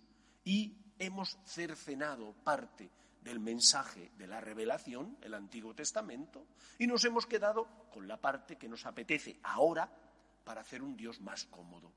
y 0.42 0.74
hemos 0.98 1.38
cercenado 1.44 2.32
parte 2.42 2.90
del 3.20 3.40
mensaje 3.40 4.12
de 4.16 4.26
la 4.26 4.40
revelación, 4.40 5.18
el 5.20 5.34
Antiguo 5.34 5.74
Testamento, 5.74 6.46
y 6.78 6.86
nos 6.86 7.04
hemos 7.04 7.26
quedado 7.26 7.88
con 7.90 8.08
la 8.08 8.20
parte 8.20 8.56
que 8.56 8.68
nos 8.68 8.86
apetece 8.86 9.38
ahora 9.42 9.90
para 10.44 10.62
hacer 10.62 10.82
un 10.82 10.96
Dios 10.96 11.20
más 11.20 11.44
cómodo. 11.44 11.92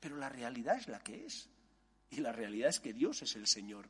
Pero 0.00 0.16
la 0.16 0.28
realidad 0.28 0.76
es 0.76 0.88
la 0.88 1.00
que 1.00 1.26
es. 1.26 1.48
Y 2.10 2.16
la 2.20 2.32
realidad 2.32 2.68
es 2.68 2.80
que 2.80 2.92
Dios 2.92 3.22
es 3.22 3.36
el 3.36 3.46
Señor. 3.46 3.88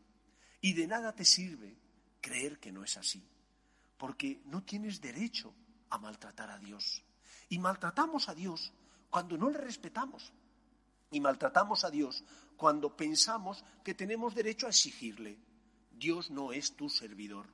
Y 0.60 0.74
de 0.74 0.86
nada 0.86 1.14
te 1.14 1.24
sirve 1.24 1.76
creer 2.20 2.58
que 2.58 2.72
no 2.72 2.84
es 2.84 2.96
así. 2.96 3.22
Porque 3.96 4.42
no 4.46 4.62
tienes 4.62 5.00
derecho 5.00 5.54
a 5.90 5.98
maltratar 5.98 6.50
a 6.50 6.58
Dios. 6.58 7.02
Y 7.48 7.58
maltratamos 7.58 8.28
a 8.28 8.34
Dios 8.34 8.72
cuando 9.10 9.36
no 9.36 9.50
le 9.50 9.58
respetamos. 9.58 10.32
Y 11.10 11.20
maltratamos 11.20 11.84
a 11.84 11.90
Dios 11.90 12.24
cuando 12.56 12.96
pensamos 12.96 13.64
que 13.84 13.94
tenemos 13.94 14.34
derecho 14.34 14.66
a 14.66 14.70
exigirle. 14.70 15.38
Dios 16.02 16.32
no 16.32 16.52
es 16.52 16.74
tu 16.74 16.90
servidor. 16.90 17.46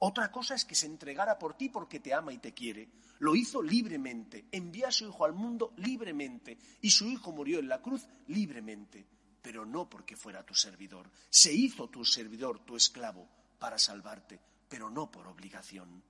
Otra 0.00 0.32
cosa 0.32 0.56
es 0.56 0.64
que 0.64 0.74
se 0.74 0.86
entregara 0.86 1.38
por 1.38 1.56
ti 1.56 1.68
porque 1.68 2.00
te 2.00 2.12
ama 2.12 2.32
y 2.32 2.38
te 2.38 2.52
quiere. 2.52 2.88
Lo 3.20 3.36
hizo 3.36 3.62
libremente, 3.62 4.46
envía 4.50 4.88
a 4.88 4.90
su 4.90 5.04
Hijo 5.04 5.24
al 5.24 5.34
mundo 5.34 5.72
libremente 5.76 6.58
y 6.80 6.90
su 6.90 7.06
Hijo 7.06 7.30
murió 7.30 7.60
en 7.60 7.68
la 7.68 7.80
cruz 7.80 8.08
libremente, 8.26 9.06
pero 9.40 9.64
no 9.64 9.88
porque 9.88 10.16
fuera 10.16 10.44
tu 10.44 10.52
servidor. 10.52 11.08
Se 11.30 11.52
hizo 11.52 11.88
tu 11.88 12.04
servidor, 12.04 12.64
tu 12.64 12.74
esclavo, 12.74 13.28
para 13.60 13.78
salvarte, 13.78 14.40
pero 14.68 14.90
no 14.90 15.08
por 15.08 15.28
obligación. 15.28 16.02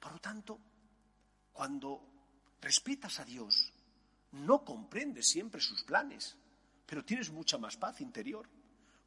Por 0.00 0.12
lo 0.12 0.20
tanto, 0.20 0.58
cuando 1.52 2.00
respetas 2.62 3.20
a 3.20 3.26
Dios, 3.26 3.74
no 4.32 4.64
comprendes 4.64 5.28
siempre 5.28 5.60
sus 5.60 5.84
planes, 5.84 6.38
pero 6.86 7.04
tienes 7.04 7.30
mucha 7.30 7.58
más 7.58 7.76
paz 7.76 8.00
interior. 8.00 8.48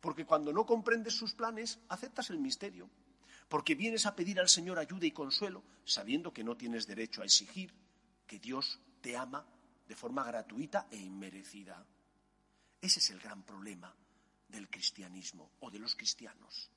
Porque 0.01 0.25
cuando 0.25 0.51
no 0.51 0.65
comprendes 0.65 1.15
sus 1.15 1.34
planes, 1.34 1.79
aceptas 1.88 2.29
el 2.31 2.39
misterio. 2.39 2.89
Porque 3.48 3.75
vienes 3.75 4.05
a 4.05 4.15
pedir 4.15 4.39
al 4.39 4.50
Señor 4.50 4.79
ayuda 4.79 5.05
y 5.05 5.12
consuelo, 5.12 5.63
sabiendo 5.86 6.34
que 6.34 6.43
no 6.43 6.58
tienes 6.58 6.88
derecho 6.88 7.22
a 7.22 7.25
exigir 7.25 7.74
que 8.27 8.39
Dios 8.39 8.79
te 9.01 9.15
ama 9.15 9.46
de 9.88 9.96
forma 9.96 10.24
gratuita 10.24 10.88
e 10.89 10.98
inmerecida. 10.98 11.86
Ese 12.81 13.00
es 13.00 13.10
el 13.12 13.20
gran 13.20 13.43
problema 13.43 13.93
del 14.48 14.70
cristianismo 14.70 15.51
o 15.60 15.70
de 15.70 15.79
los 15.79 15.96
cristianos, 15.96 16.72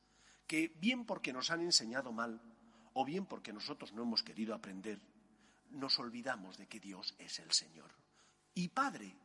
que 0.46 0.68
bien 0.80 1.04
porque 1.04 1.32
nos 1.32 1.50
han 1.50 1.60
enseñado 1.62 2.12
mal 2.12 2.40
o 2.92 3.04
bien 3.04 3.26
porque 3.26 3.52
nosotros 3.52 3.92
no 3.92 4.02
hemos 4.02 4.22
querido 4.22 4.54
aprender, 4.54 5.00
nos 5.70 5.98
olvidamos 5.98 6.58
de 6.58 6.66
que 6.66 6.80
Dios 6.80 7.14
es 7.18 7.38
el 7.38 7.52
Señor. 7.52 7.90
Y 8.54 8.68
Padre, 8.68 9.16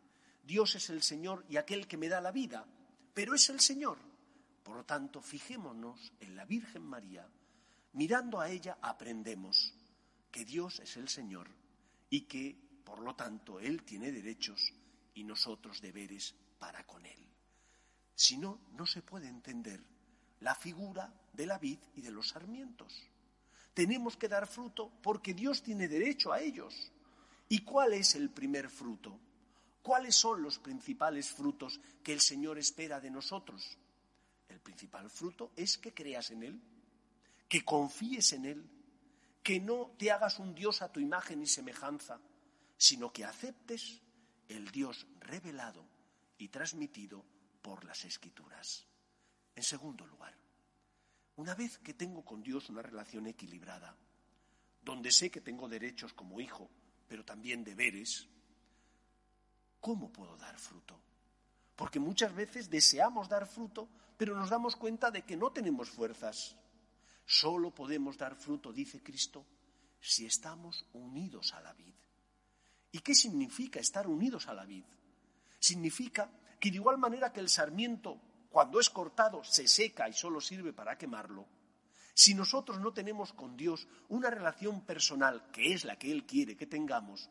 Dios 0.44 0.76
es 0.76 0.90
el 0.90 1.04
Señor 1.04 1.46
y 1.50 1.58
aquel 1.58 1.88
que 1.88 1.98
me 1.98 2.10
da 2.10 2.22
la 2.22 2.32
vida, 2.32 2.66
pero 3.20 3.36
es 3.36 3.50
el 3.50 3.60
Señor. 3.60 3.98
Por 4.64 4.78
lo 4.78 4.86
tanto, 4.86 5.22
fijémonos 5.22 6.14
en 6.22 6.38
la 6.38 6.46
Virgen 6.46 6.84
María. 6.84 7.28
Mirando 7.92 8.40
a 8.40 8.50
ella 8.50 8.78
aprendemos 8.82 9.74
que 10.32 10.46
Dios 10.46 10.80
es 10.80 10.96
el 10.96 11.10
Señor 11.10 11.50
y 12.10 12.22
que, 12.22 12.58
por 12.86 13.02
lo 13.02 13.18
tanto, 13.18 13.60
Él 13.60 13.84
tiene 13.84 14.14
derechos 14.14 14.72
y 15.16 15.26
nosotros 15.26 15.82
deberes 15.82 16.34
para 16.60 16.88
con 16.88 17.06
Él. 17.06 17.28
Si 18.16 18.38
no, 18.38 18.62
no 18.72 18.88
se 18.88 19.02
puede 19.02 19.28
entender 19.28 19.84
la 20.40 20.56
figura 20.56 21.14
de 21.34 21.46
la 21.46 21.58
vid 21.58 21.80
y 21.96 22.02
de 22.02 22.12
los 22.12 22.30
sarmientos. 22.30 23.04
Tenemos 23.74 24.16
que 24.16 24.30
dar 24.30 24.48
fruto 24.48 24.94
porque 25.04 25.34
Dios 25.34 25.62
tiene 25.62 25.90
derecho 25.90 26.32
a 26.32 26.40
ellos. 26.40 26.90
¿Y 27.50 27.66
cuál 27.66 27.96
es 27.96 28.16
el 28.16 28.30
primer 28.30 28.70
fruto? 28.70 29.20
¿Cuáles 29.82 30.16
son 30.16 30.42
los 30.42 30.60
principales 30.60 31.30
frutos 31.30 31.80
que 32.04 32.14
el 32.14 32.22
Señor 32.22 32.58
espera 32.58 33.00
de 33.00 33.10
nosotros? 33.10 33.78
El 34.48 34.60
principal 34.60 35.10
fruto 35.10 35.52
es 35.56 35.78
que 35.78 35.94
creas 35.94 36.32
en 36.32 36.44
Él, 36.44 36.62
que 37.48 37.64
confíes 37.64 38.34
en 38.34 38.46
Él, 38.46 38.70
que 39.42 39.60
no 39.60 39.92
te 39.98 40.12
hagas 40.12 40.40
un 40.40 40.54
Dios 40.54 40.82
a 40.82 40.92
tu 40.92 41.00
imagen 41.00 41.42
y 41.42 41.48
semejanza, 41.48 42.20
sino 42.78 43.12
que 43.12 43.26
aceptes 43.26 44.02
el 44.48 44.70
Dios 44.72 45.08
revelado 45.20 45.86
y 46.38 46.50
transmitido 46.50 47.24
por 47.62 47.86
las 47.86 48.06
Escrituras. 48.06 48.86
En 49.56 49.64
segundo 49.64 50.06
lugar, 50.06 50.36
una 51.36 51.56
vez 51.56 51.78
que 51.78 51.94
tengo 51.94 52.24
con 52.26 52.44
Dios 52.44 52.70
una 52.70 52.82
relación 52.82 53.28
equilibrada, 53.28 53.96
donde 54.82 55.12
sé 55.12 55.30
que 55.30 55.42
tengo 55.42 55.70
derechos 55.70 56.14
como 56.14 56.40
hijo, 56.40 56.70
pero 57.08 57.24
también 57.24 57.64
deberes, 57.64 58.28
¿cómo 59.80 60.12
puedo 60.12 60.38
dar 60.38 60.58
fruto? 60.58 61.00
Porque 61.76 62.00
muchas 62.00 62.34
veces 62.36 62.70
deseamos 62.70 63.30
dar 63.30 63.48
fruto, 63.48 63.88
pero 64.18 64.36
nos 64.36 64.50
damos 64.50 64.76
cuenta 64.76 65.12
de 65.12 65.24
que 65.24 65.38
no 65.38 65.52
tenemos 65.52 65.90
fuerzas. 65.90 66.56
Solo 67.26 67.74
podemos 67.74 68.18
dar 68.18 68.36
fruto, 68.36 68.74
dice 68.74 69.02
Cristo, 69.02 69.46
si 70.02 70.26
estamos 70.26 70.86
unidos 70.94 71.54
a 71.54 71.62
la 71.62 71.74
vid. 71.74 71.94
¿Y 72.92 73.00
qué 73.00 73.14
significa 73.14 73.80
estar 73.80 74.08
unidos 74.08 74.48
a 74.48 74.54
la 74.54 74.66
vid? 74.66 74.84
Significa 75.60 76.30
que 76.60 76.70
de 76.70 76.78
igual 76.78 76.98
manera 76.98 77.32
que 77.32 77.40
el 77.40 77.50
sarmiento, 77.50 78.20
cuando 78.50 78.80
es 78.80 78.90
cortado, 78.90 79.44
se 79.44 79.68
seca 79.68 80.10
y 80.10 80.14
solo 80.14 80.42
sirve 80.42 80.74
para 80.74 80.98
quemarlo, 80.98 81.48
si 82.14 82.34
nosotros 82.34 82.82
no 82.82 82.92
tenemos 82.92 83.32
con 83.32 83.56
Dios 83.56 83.88
una 84.10 84.30
relación 84.30 84.82
personal, 84.82 85.50
que 85.52 85.74
es 85.74 85.86
la 85.86 85.98
que 85.98 86.12
Él 86.12 86.26
quiere 86.26 86.58
que 86.58 86.66
tengamos, 86.66 87.30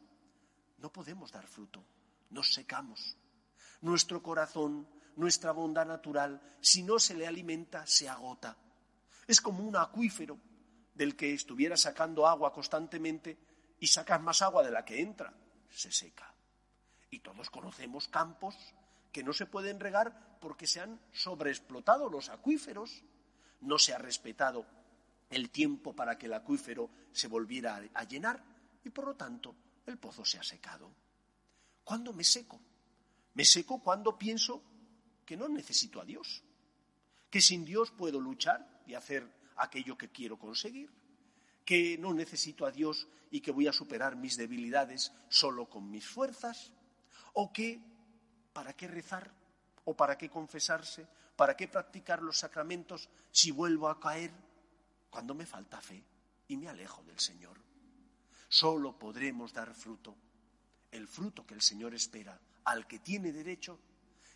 no 0.78 0.90
podemos 0.90 1.30
dar 1.30 1.46
fruto, 1.46 1.84
nos 2.30 2.52
secamos. 2.52 3.16
Nuestro 3.80 4.22
corazón, 4.22 4.88
nuestra 5.16 5.52
bondad 5.52 5.86
natural, 5.86 6.56
si 6.60 6.82
no 6.82 6.98
se 6.98 7.14
le 7.14 7.26
alimenta, 7.26 7.86
se 7.86 8.08
agota. 8.08 8.56
Es 9.26 9.40
como 9.40 9.64
un 9.64 9.76
acuífero 9.76 10.38
del 10.94 11.16
que 11.16 11.32
estuviera 11.32 11.76
sacando 11.76 12.26
agua 12.26 12.52
constantemente 12.52 13.38
y 13.78 13.86
sacas 13.86 14.20
más 14.20 14.42
agua 14.42 14.62
de 14.62 14.70
la 14.70 14.84
que 14.84 15.00
entra, 15.00 15.32
se 15.70 15.92
seca. 15.92 16.34
Y 17.10 17.20
todos 17.20 17.50
conocemos 17.50 18.08
campos 18.08 18.56
que 19.12 19.22
no 19.22 19.32
se 19.32 19.46
pueden 19.46 19.80
regar 19.80 20.38
porque 20.40 20.66
se 20.66 20.80
han 20.80 21.00
sobreexplotado 21.12 22.08
los 22.08 22.28
acuíferos, 22.28 23.02
no 23.60 23.78
se 23.78 23.94
ha 23.94 23.98
respetado 23.98 24.66
el 25.30 25.50
tiempo 25.50 25.94
para 25.94 26.18
que 26.18 26.26
el 26.26 26.34
acuífero 26.34 26.90
se 27.12 27.28
volviera 27.28 27.80
a 27.94 28.04
llenar 28.04 28.42
y 28.84 28.90
por 28.90 29.06
lo 29.06 29.14
tanto 29.14 29.54
el 29.86 29.98
pozo 29.98 30.24
se 30.24 30.38
ha 30.38 30.42
secado. 30.42 30.90
¿Cuándo 31.88 32.12
me 32.12 32.22
seco? 32.22 32.60
Me 33.32 33.46
seco 33.46 33.80
cuando 33.80 34.18
pienso 34.18 34.62
que 35.24 35.38
no 35.38 35.48
necesito 35.48 36.02
a 36.02 36.04
Dios, 36.04 36.44
que 37.30 37.40
sin 37.40 37.64
Dios 37.64 37.92
puedo 37.92 38.20
luchar 38.20 38.82
y 38.86 38.92
hacer 38.92 39.26
aquello 39.56 39.96
que 39.96 40.10
quiero 40.10 40.38
conseguir, 40.38 40.90
que 41.64 41.96
no 41.96 42.12
necesito 42.12 42.66
a 42.66 42.70
Dios 42.70 43.08
y 43.30 43.40
que 43.40 43.52
voy 43.52 43.68
a 43.68 43.72
superar 43.72 44.16
mis 44.16 44.36
debilidades 44.36 45.14
solo 45.30 45.70
con 45.70 45.90
mis 45.90 46.06
fuerzas, 46.06 46.74
o 47.32 47.54
que 47.54 47.80
¿para 48.52 48.74
qué 48.74 48.86
rezar? 48.86 49.32
¿O 49.86 49.96
para 49.96 50.18
qué 50.18 50.28
confesarse? 50.28 51.08
¿Para 51.36 51.56
qué 51.56 51.68
practicar 51.68 52.20
los 52.20 52.38
sacramentos 52.38 53.08
si 53.30 53.50
vuelvo 53.50 53.88
a 53.88 53.98
caer 53.98 54.30
cuando 55.08 55.34
me 55.34 55.46
falta 55.46 55.80
fe 55.80 56.04
y 56.48 56.58
me 56.58 56.68
alejo 56.68 57.02
del 57.04 57.18
Señor? 57.18 57.58
Solo 58.46 58.98
podremos 58.98 59.54
dar 59.54 59.72
fruto, 59.72 60.14
el 60.90 61.06
fruto 61.06 61.46
que 61.46 61.54
el 61.54 61.62
Señor 61.62 61.94
espera, 61.94 62.40
al 62.64 62.86
que 62.86 62.98
tiene 62.98 63.32
derecho, 63.32 63.78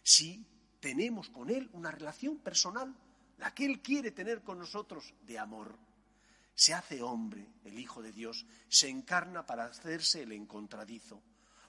si 0.02 0.44
tenemos 0.80 1.28
con 1.28 1.50
Él 1.50 1.70
una 1.72 1.90
relación 1.90 2.38
personal, 2.38 2.94
la 3.38 3.54
que 3.54 3.64
Él 3.64 3.80
quiere 3.80 4.10
tener 4.10 4.42
con 4.42 4.58
nosotros 4.58 5.14
de 5.26 5.38
amor. 5.38 5.78
Se 6.54 6.74
hace 6.74 7.02
hombre, 7.02 7.46
el 7.64 7.78
Hijo 7.78 8.02
de 8.02 8.12
Dios, 8.12 8.46
se 8.68 8.88
encarna 8.88 9.46
para 9.46 9.64
hacerse 9.64 10.22
el 10.22 10.32
encontradizo, 10.32 11.22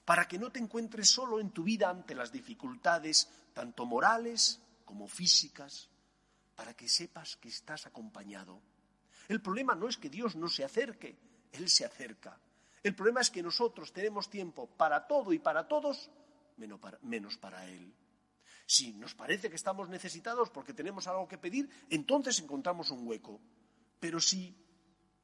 para 0.04 0.28
que 0.28 0.38
no 0.38 0.50
te 0.50 0.58
encuentres 0.58 1.08
solo 1.08 1.40
en 1.40 1.50
tu 1.50 1.64
vida 1.64 1.88
ante 1.88 2.14
las 2.14 2.32
dificultades, 2.32 3.28
tanto 3.54 3.86
morales 3.86 4.60
como 4.84 5.08
físicas, 5.08 5.88
para 6.54 6.74
que 6.74 6.88
sepas 6.88 7.36
que 7.36 7.48
estás 7.48 7.86
acompañado. 7.86 8.60
El 9.28 9.40
problema 9.40 9.74
no 9.74 9.88
es 9.88 9.96
que 9.96 10.10
Dios 10.10 10.36
no 10.36 10.48
se 10.48 10.64
acerque, 10.64 11.16
Él 11.52 11.68
se 11.68 11.84
acerca. 11.84 12.38
El 12.84 12.94
problema 12.94 13.22
es 13.22 13.30
que 13.30 13.42
nosotros 13.42 13.94
tenemos 13.94 14.28
tiempo 14.28 14.66
para 14.66 15.06
todo 15.06 15.32
y 15.32 15.38
para 15.38 15.66
todos, 15.66 16.10
menos 16.58 17.38
para, 17.38 17.66
Él. 17.66 17.94
Si 18.66 18.92
nos 18.92 19.14
parece 19.14 19.48
que 19.48 19.56
estamos 19.56 19.88
necesitados 19.88 20.50
porque 20.50 20.74
tenemos 20.74 21.06
algo 21.06 21.26
que 21.26 21.38
pedir, 21.38 21.70
entonces 21.88 22.38
encontramos 22.40 22.90
un 22.90 23.08
hueco. 23.08 23.40
Pero 23.98 24.20
si 24.20 24.54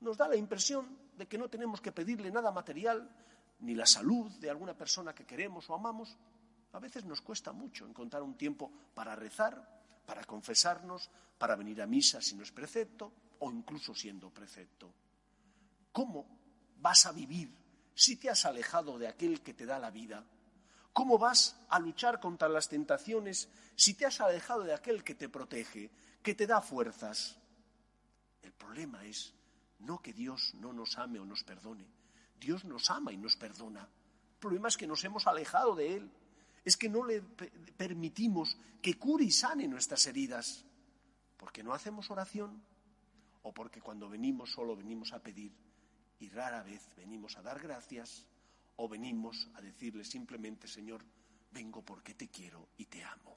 nos 0.01 0.17
da 0.17 0.27
la 0.27 0.37
impresión 0.37 0.99
de 1.19 1.29
que 1.29 1.37
no 1.37 1.51
tenemos 1.51 1.83
que 1.83 1.93
pedirle 1.93 2.31
nada 2.31 2.51
material, 2.51 3.15
ni 3.59 3.75
la 3.75 3.85
salud 3.85 4.33
de 4.41 4.49
alguna 4.49 4.73
persona 4.73 5.15
que 5.15 5.27
queremos 5.27 5.69
o 5.69 5.75
amamos, 5.75 6.17
a 6.73 6.79
veces 6.79 7.05
nos 7.05 7.21
cuesta 7.21 7.53
mucho 7.53 7.87
encontrar 7.87 8.23
un 8.23 8.39
tiempo 8.39 8.73
para 8.95 9.15
rezar, 9.15 9.83
para 10.07 10.25
confesarnos, 10.25 11.11
para 11.37 11.57
venir 11.57 11.83
a 11.83 11.87
misa 11.87 12.23
si 12.23 12.37
no 12.37 12.43
es 12.43 12.53
precepto 12.53 13.13
o 13.41 13.53
incluso 13.53 13.95
siendo 13.95 14.31
precepto. 14.31 14.95
¿Cómo 15.93 16.40
vas 16.81 17.07
a 17.07 17.13
vivir 17.13 17.51
si 17.95 18.17
te 18.17 18.31
has 18.31 18.45
alejado 18.45 18.99
de 18.99 19.09
aquel 19.09 19.43
que 19.43 19.55
te 19.55 19.67
da 19.67 19.79
la 19.79 19.91
vida? 19.91 20.25
¿Cómo 20.93 21.19
vas 21.19 21.57
a 21.69 21.79
luchar 21.79 22.21
contra 22.21 22.49
las 22.49 22.69
tentaciones 22.69 23.49
si 23.77 23.95
te 23.95 24.07
has 24.07 24.21
alejado 24.21 24.65
de 24.65 24.75
aquel 24.75 25.05
que 25.05 25.15
te 25.15 25.29
protege, 25.29 25.91
que 26.23 26.35
te 26.35 26.47
da 26.47 26.61
fuerzas? 26.61 27.37
El 28.43 28.53
problema 28.53 29.05
es 29.05 29.33
no 29.81 30.01
que 30.01 30.13
Dios 30.13 30.55
no 30.55 30.73
nos 30.73 30.99
ame 30.99 31.19
o 31.19 31.25
nos 31.25 31.45
perdone, 31.45 31.87
Dios 32.39 32.65
nos 32.65 32.91
ama 32.91 33.13
y 33.13 33.17
nos 33.17 33.37
perdona. 33.37 33.81
El 33.81 34.39
problema 34.41 34.69
es 34.69 34.77
que 34.77 34.87
nos 34.87 35.05
hemos 35.05 35.27
alejado 35.27 35.75
de 35.75 35.97
Él. 35.97 36.11
Es 36.65 36.77
que 36.77 36.89
no 36.89 37.05
le 37.05 37.23
permitimos 37.23 38.57
que 38.83 38.99
cure 38.99 39.25
y 39.25 39.31
sane 39.31 39.69
nuestras 39.69 40.07
heridas. 40.07 40.65
Porque 41.37 41.63
no 41.63 41.73
hacemos 41.73 42.11
oración 42.11 42.63
o 43.43 43.53
porque 43.53 43.81
cuando 43.81 44.09
venimos 44.09 44.53
solo 44.53 44.77
venimos 44.77 45.13
a 45.13 45.21
pedir 45.21 45.53
y 46.21 46.29
rara 46.29 46.63
vez 46.63 46.89
venimos 46.97 47.37
a 47.37 47.43
dar 47.43 47.61
gracias 47.61 48.25
o 48.77 48.89
venimos 48.89 49.49
a 49.55 49.61
decirle 49.61 50.05
simplemente, 50.05 50.69
Señor, 50.69 51.05
vengo 51.51 51.83
porque 51.83 52.15
te 52.15 52.29
quiero 52.29 52.69
y 52.77 52.85
te 52.85 53.03
amo. 53.03 53.37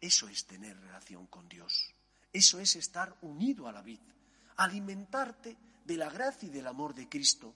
Eso 0.00 0.28
es 0.28 0.46
tener 0.46 0.78
relación 0.78 1.26
con 1.26 1.48
Dios. 1.48 1.94
Eso 2.32 2.60
es 2.60 2.76
estar 2.76 3.16
unido 3.22 3.66
a 3.66 3.72
la 3.72 3.82
vid, 3.82 4.00
alimentarte 4.56 5.56
de 5.84 5.96
la 5.96 6.08
gracia 6.08 6.46
y 6.46 6.50
del 6.50 6.66
amor 6.66 6.94
de 6.94 7.08
Cristo. 7.08 7.54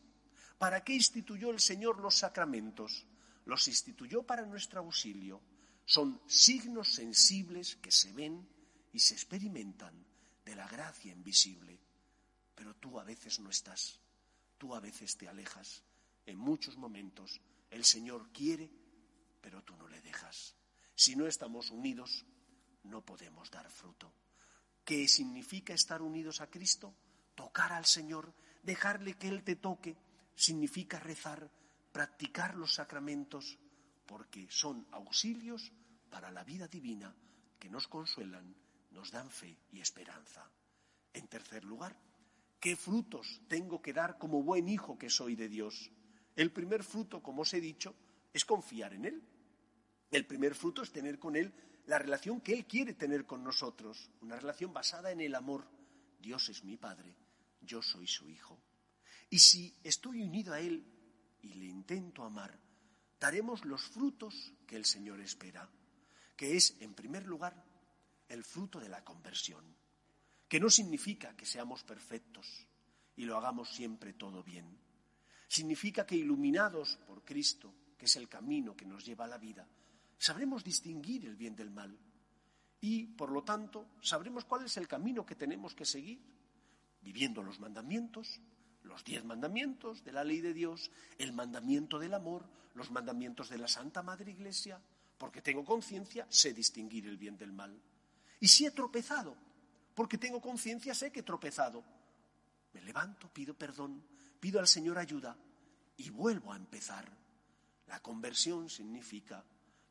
¿Para 0.58 0.82
qué 0.82 0.94
instituyó 0.94 1.50
el 1.50 1.60
Señor 1.60 2.00
los 2.00 2.16
sacramentos? 2.16 3.06
Los 3.46 3.68
instituyó 3.68 4.22
para 4.22 4.44
nuestro 4.46 4.80
auxilio. 4.80 5.40
Son 5.84 6.20
signos 6.26 6.94
sensibles 6.94 7.76
que 7.76 7.90
se 7.90 8.12
ven 8.12 8.46
y 8.92 8.98
se 8.98 9.14
experimentan 9.14 9.94
de 10.44 10.54
la 10.54 10.66
gracia 10.66 11.12
invisible. 11.12 11.78
Pero 12.54 12.74
tú 12.76 12.98
a 13.00 13.04
veces 13.04 13.40
no 13.40 13.50
estás, 13.50 14.00
tú 14.58 14.74
a 14.74 14.80
veces 14.80 15.16
te 15.16 15.28
alejas. 15.28 15.82
En 16.26 16.38
muchos 16.38 16.76
momentos 16.76 17.40
el 17.70 17.84
Señor 17.84 18.30
quiere, 18.32 18.70
pero 19.40 19.62
tú 19.62 19.76
no 19.76 19.88
le 19.88 20.00
dejas. 20.00 20.54
Si 20.94 21.16
no 21.16 21.26
estamos 21.26 21.70
unidos, 21.70 22.24
no 22.84 23.04
podemos 23.04 23.50
dar 23.50 23.68
fruto. 23.70 24.12
¿Qué 24.84 25.08
significa 25.08 25.74
estar 25.74 26.02
unidos 26.02 26.40
a 26.40 26.50
Cristo? 26.50 26.94
Tocar 27.34 27.72
al 27.72 27.86
Señor, 27.86 28.34
dejarle 28.62 29.14
que 29.14 29.28
Él 29.28 29.42
te 29.42 29.56
toque, 29.56 29.96
significa 30.36 31.00
rezar, 31.00 31.50
practicar 31.92 32.54
los 32.54 32.74
sacramentos, 32.74 33.58
porque 34.06 34.46
son 34.50 34.86
auxilios 34.92 35.72
para 36.10 36.30
la 36.30 36.44
vida 36.44 36.68
divina 36.68 37.14
que 37.58 37.70
nos 37.70 37.88
consuelan, 37.88 38.54
nos 38.90 39.10
dan 39.10 39.30
fe 39.30 39.58
y 39.72 39.80
esperanza. 39.80 40.48
En 41.12 41.26
tercer 41.28 41.64
lugar, 41.64 41.96
¿qué 42.64 42.76
frutos 42.76 43.42
tengo 43.46 43.82
que 43.82 43.92
dar 43.92 44.16
como 44.16 44.42
buen 44.42 44.70
hijo 44.70 44.96
que 44.96 45.10
soy 45.10 45.36
de 45.36 45.50
Dios? 45.50 45.90
El 46.34 46.50
primer 46.50 46.82
fruto, 46.82 47.22
como 47.22 47.42
os 47.42 47.52
he 47.52 47.60
dicho, 47.60 47.94
es 48.32 48.46
confiar 48.46 48.94
en 48.94 49.04
Él. 49.04 49.22
El 50.10 50.24
primer 50.24 50.54
fruto 50.54 50.80
es 50.80 50.90
tener 50.90 51.18
con 51.18 51.36
Él 51.36 51.52
la 51.84 51.98
relación 51.98 52.40
que 52.40 52.54
Él 52.54 52.64
quiere 52.64 52.94
tener 52.94 53.26
con 53.26 53.44
nosotros, 53.44 54.10
una 54.22 54.36
relación 54.36 54.72
basada 54.72 55.10
en 55.10 55.20
el 55.20 55.34
amor. 55.34 55.68
Dios 56.18 56.48
es 56.48 56.64
mi 56.64 56.78
Padre, 56.78 57.14
yo 57.60 57.82
soy 57.82 58.06
su 58.06 58.30
hijo. 58.30 58.58
Y 59.28 59.40
si 59.40 59.76
estoy 59.84 60.22
unido 60.22 60.54
a 60.54 60.60
Él 60.60 60.86
y 61.42 61.52
le 61.52 61.66
intento 61.66 62.24
amar, 62.24 62.58
daremos 63.20 63.66
los 63.66 63.82
frutos 63.82 64.54
que 64.66 64.76
el 64.76 64.86
Señor 64.86 65.20
espera. 65.20 65.68
que 66.34 66.56
es, 66.56 66.78
en 66.80 66.94
primer 66.94 67.26
lugar, 67.26 67.62
el 68.26 68.42
fruto 68.42 68.80
de 68.80 68.88
la 68.88 69.04
conversión, 69.04 69.76
que 70.54 70.60
no 70.60 70.70
significa 70.70 71.34
que 71.34 71.46
seamos 71.46 71.82
perfectos 71.82 72.46
y 73.16 73.24
lo 73.24 73.36
hagamos 73.36 73.74
siempre 73.74 74.12
todo 74.12 74.44
bien. 74.44 74.78
Significa 75.48 76.06
que 76.06 76.14
iluminados 76.14 76.96
por 77.08 77.24
Cristo, 77.24 77.74
que 77.98 78.04
es 78.04 78.14
el 78.14 78.28
camino 78.28 78.76
que 78.76 78.86
nos 78.86 79.04
lleva 79.04 79.24
a 79.24 79.26
la 79.34 79.36
vida, 79.36 79.66
sabremos 80.16 80.62
distinguir 80.62 81.26
el 81.26 81.34
bien 81.34 81.56
del 81.56 81.72
mal 81.72 81.98
y, 82.80 83.04
por 83.04 83.32
lo 83.32 83.42
tanto, 83.42 83.96
sabremos 84.00 84.44
cuál 84.44 84.66
es 84.66 84.76
el 84.76 84.86
camino 84.86 85.26
que 85.26 85.34
tenemos 85.34 85.74
que 85.74 85.84
seguir, 85.84 86.20
viviendo 87.02 87.42
los 87.42 87.58
mandamientos, 87.58 88.40
los 88.84 89.02
diez 89.02 89.24
mandamientos 89.24 90.04
de 90.04 90.12
la 90.12 90.22
ley 90.22 90.40
de 90.40 90.54
Dios, 90.54 90.92
el 91.18 91.32
mandamiento 91.32 91.98
del 91.98 92.14
amor, 92.14 92.48
los 92.74 92.92
mandamientos 92.92 93.48
de 93.48 93.58
la 93.58 93.66
Santa 93.66 94.04
Madre 94.04 94.30
Iglesia, 94.30 94.80
porque 95.18 95.42
tengo 95.42 95.64
conciencia, 95.64 96.28
sé 96.30 96.54
distinguir 96.54 97.08
el 97.08 97.16
bien 97.16 97.36
del 97.36 97.52
mal. 97.52 97.76
Y 98.38 98.46
si 98.46 98.66
he 98.66 98.70
tropezado, 98.70 99.36
porque 99.94 100.18
tengo 100.18 100.40
conciencia, 100.40 100.94
sé 100.94 101.12
que 101.12 101.20
he 101.20 101.22
tropezado. 101.22 101.84
Me 102.72 102.82
levanto, 102.82 103.32
pido 103.32 103.54
perdón, 103.54 104.04
pido 104.40 104.58
al 104.58 104.66
Señor 104.66 104.98
ayuda 104.98 105.36
y 105.96 106.10
vuelvo 106.10 106.52
a 106.52 106.56
empezar. 106.56 107.10
La 107.86 108.00
conversión 108.00 108.68
significa 108.68 109.44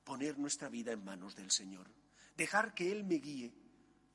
poner 0.04 0.38
nuestra 0.38 0.68
vida 0.68 0.92
en 0.92 1.04
manos 1.04 1.36
del 1.36 1.52
Señor, 1.52 1.90
dejar 2.36 2.74
que 2.74 2.92
Él 2.92 3.06
me 3.06 3.16
guíe, 3.16 3.54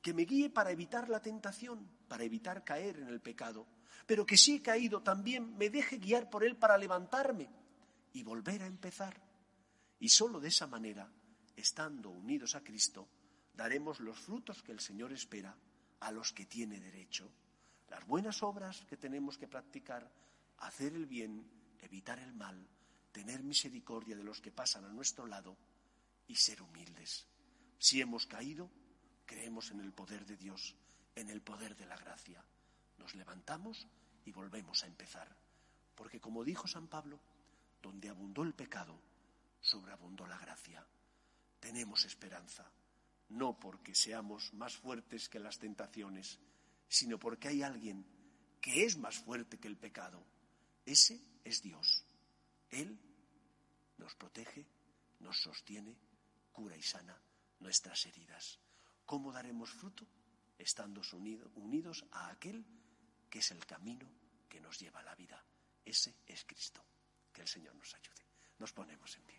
que 0.01 0.13
me 0.13 0.23
guíe 0.23 0.49
para 0.49 0.71
evitar 0.71 1.09
la 1.09 1.21
tentación, 1.21 1.89
para 2.07 2.23
evitar 2.23 2.63
caer 2.63 2.99
en 2.99 3.07
el 3.07 3.21
pecado, 3.21 3.65
pero 4.05 4.25
que 4.25 4.37
si 4.37 4.55
he 4.55 4.61
caído 4.61 5.01
también 5.01 5.57
me 5.57 5.69
deje 5.69 5.97
guiar 5.97 6.29
por 6.29 6.43
Él 6.43 6.55
para 6.55 6.77
levantarme 6.77 7.49
y 8.13 8.23
volver 8.23 8.61
a 8.61 8.67
empezar. 8.67 9.19
Y 9.99 10.09
solo 10.09 10.39
de 10.39 10.49
esa 10.49 10.67
manera, 10.67 11.11
estando 11.55 12.09
unidos 12.09 12.55
a 12.55 12.63
Cristo, 12.63 13.07
daremos 13.53 13.99
los 13.99 14.19
frutos 14.19 14.61
que 14.61 14.71
el 14.71 14.79
Señor 14.79 15.11
espera 15.11 15.55
a 15.99 16.11
los 16.11 16.33
que 16.33 16.45
tiene 16.45 16.79
derecho. 16.79 17.31
Las 17.89 18.05
buenas 18.05 18.43
obras 18.43 18.85
que 18.85 18.97
tenemos 18.97 19.37
que 19.37 19.47
practicar, 19.47 20.11
hacer 20.59 20.93
el 20.93 21.05
bien, 21.05 21.49
evitar 21.81 22.19
el 22.19 22.33
mal, 22.33 22.67
tener 23.11 23.43
misericordia 23.43 24.15
de 24.15 24.23
los 24.23 24.41
que 24.41 24.51
pasan 24.51 24.85
a 24.85 24.89
nuestro 24.89 25.25
lado 25.25 25.57
y 26.27 26.35
ser 26.35 26.61
humildes. 26.61 27.25
Si 27.77 28.01
hemos 28.01 28.27
caído, 28.27 28.69
creemos 29.25 29.71
en 29.71 29.79
el 29.79 29.93
poder 29.93 30.25
de 30.25 30.37
Dios, 30.37 30.75
en 31.15 31.29
el 31.29 31.41
poder 31.41 31.75
de 31.75 31.85
la 31.85 31.97
gracia. 31.97 32.43
Nos 32.97 33.15
levantamos 33.15 33.87
y 34.25 34.31
volvemos 34.31 34.83
a 34.83 34.87
empezar. 34.87 35.35
Porque 35.95 36.19
como 36.19 36.43
dijo 36.43 36.67
San 36.67 36.87
Pablo, 36.87 37.19
donde 37.81 38.09
abundó 38.09 38.43
el 38.43 38.53
pecado, 38.53 38.99
sobreabundó 39.61 40.27
la 40.27 40.37
gracia. 40.37 40.85
Tenemos 41.59 42.05
esperanza, 42.05 42.71
no 43.29 43.59
porque 43.59 43.95
seamos 43.95 44.53
más 44.53 44.75
fuertes 44.75 45.29
que 45.29 45.39
las 45.39 45.59
tentaciones, 45.59 46.39
sino 46.87 47.19
porque 47.19 47.47
hay 47.47 47.61
alguien 47.61 48.05
que 48.61 48.85
es 48.85 48.97
más 48.97 49.17
fuerte 49.19 49.59
que 49.59 49.67
el 49.67 49.77
pecado. 49.77 50.23
Ese 50.85 51.21
es 51.43 51.61
Dios. 51.61 52.03
Él 52.69 52.99
nos 53.97 54.15
protege, 54.15 54.65
nos 55.19 55.39
sostiene, 55.41 55.95
cura 56.51 56.75
y 56.75 56.81
sana 56.81 57.19
nuestras 57.59 58.05
heridas. 58.05 58.59
¿Cómo 59.05 59.31
daremos 59.31 59.69
fruto? 59.71 60.05
Estando 60.57 61.01
unidos 61.55 62.05
a 62.11 62.29
aquel 62.29 62.65
que 63.29 63.39
es 63.39 63.51
el 63.51 63.65
camino 63.65 64.09
que 64.47 64.59
nos 64.59 64.79
lleva 64.79 64.99
a 64.99 65.03
la 65.03 65.15
vida. 65.15 65.43
Ese 65.85 66.15
es 66.25 66.43
Cristo. 66.45 66.83
Que 67.31 67.41
el 67.41 67.47
Señor 67.47 67.75
nos 67.75 67.93
ayude. 67.93 68.25
Nos 68.57 68.73
ponemos 68.73 69.15
en 69.15 69.23
pie. 69.23 69.38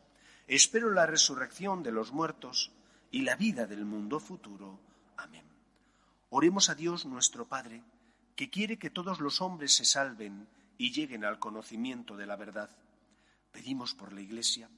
Espero 0.51 0.91
la 0.91 1.05
resurrección 1.05 1.81
de 1.81 1.93
los 1.93 2.11
muertos 2.11 2.73
y 3.09 3.21
la 3.21 3.37
vida 3.37 3.67
del 3.67 3.85
mundo 3.85 4.19
futuro. 4.19 4.81
Amén. 5.15 5.45
Oremos 6.29 6.67
a 6.67 6.75
Dios 6.75 7.05
nuestro 7.05 7.47
Padre, 7.47 7.81
que 8.35 8.49
quiere 8.49 8.77
que 8.77 8.89
todos 8.89 9.21
los 9.21 9.39
hombres 9.39 9.73
se 9.73 9.85
salven 9.85 10.49
y 10.77 10.91
lleguen 10.91 11.23
al 11.23 11.39
conocimiento 11.39 12.17
de 12.17 12.25
la 12.25 12.35
verdad. 12.35 12.69
Pedimos 13.53 13.93
por 13.93 14.11
la 14.11 14.19
Iglesia, 14.19 14.69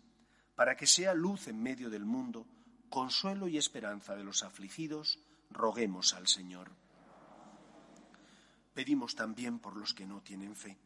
para 0.54 0.78
que 0.78 0.86
sea 0.86 1.16
luz 1.16 1.48
en 1.48 1.64
medio 1.64 1.90
del 1.90 2.06
mundo, 2.06 2.46
consuelo 2.92 3.48
y 3.48 3.58
esperanza 3.58 4.16
de 4.16 4.24
los 4.24 4.44
afligidos, 4.44 5.18
roguemos 5.50 6.14
al 6.14 6.28
Señor. 6.28 6.70
Pedimos 8.76 9.16
también 9.16 9.58
por 9.58 9.76
los 9.76 9.96
que 9.96 10.06
no 10.06 10.22
tienen 10.22 10.56
fe. 10.56 10.78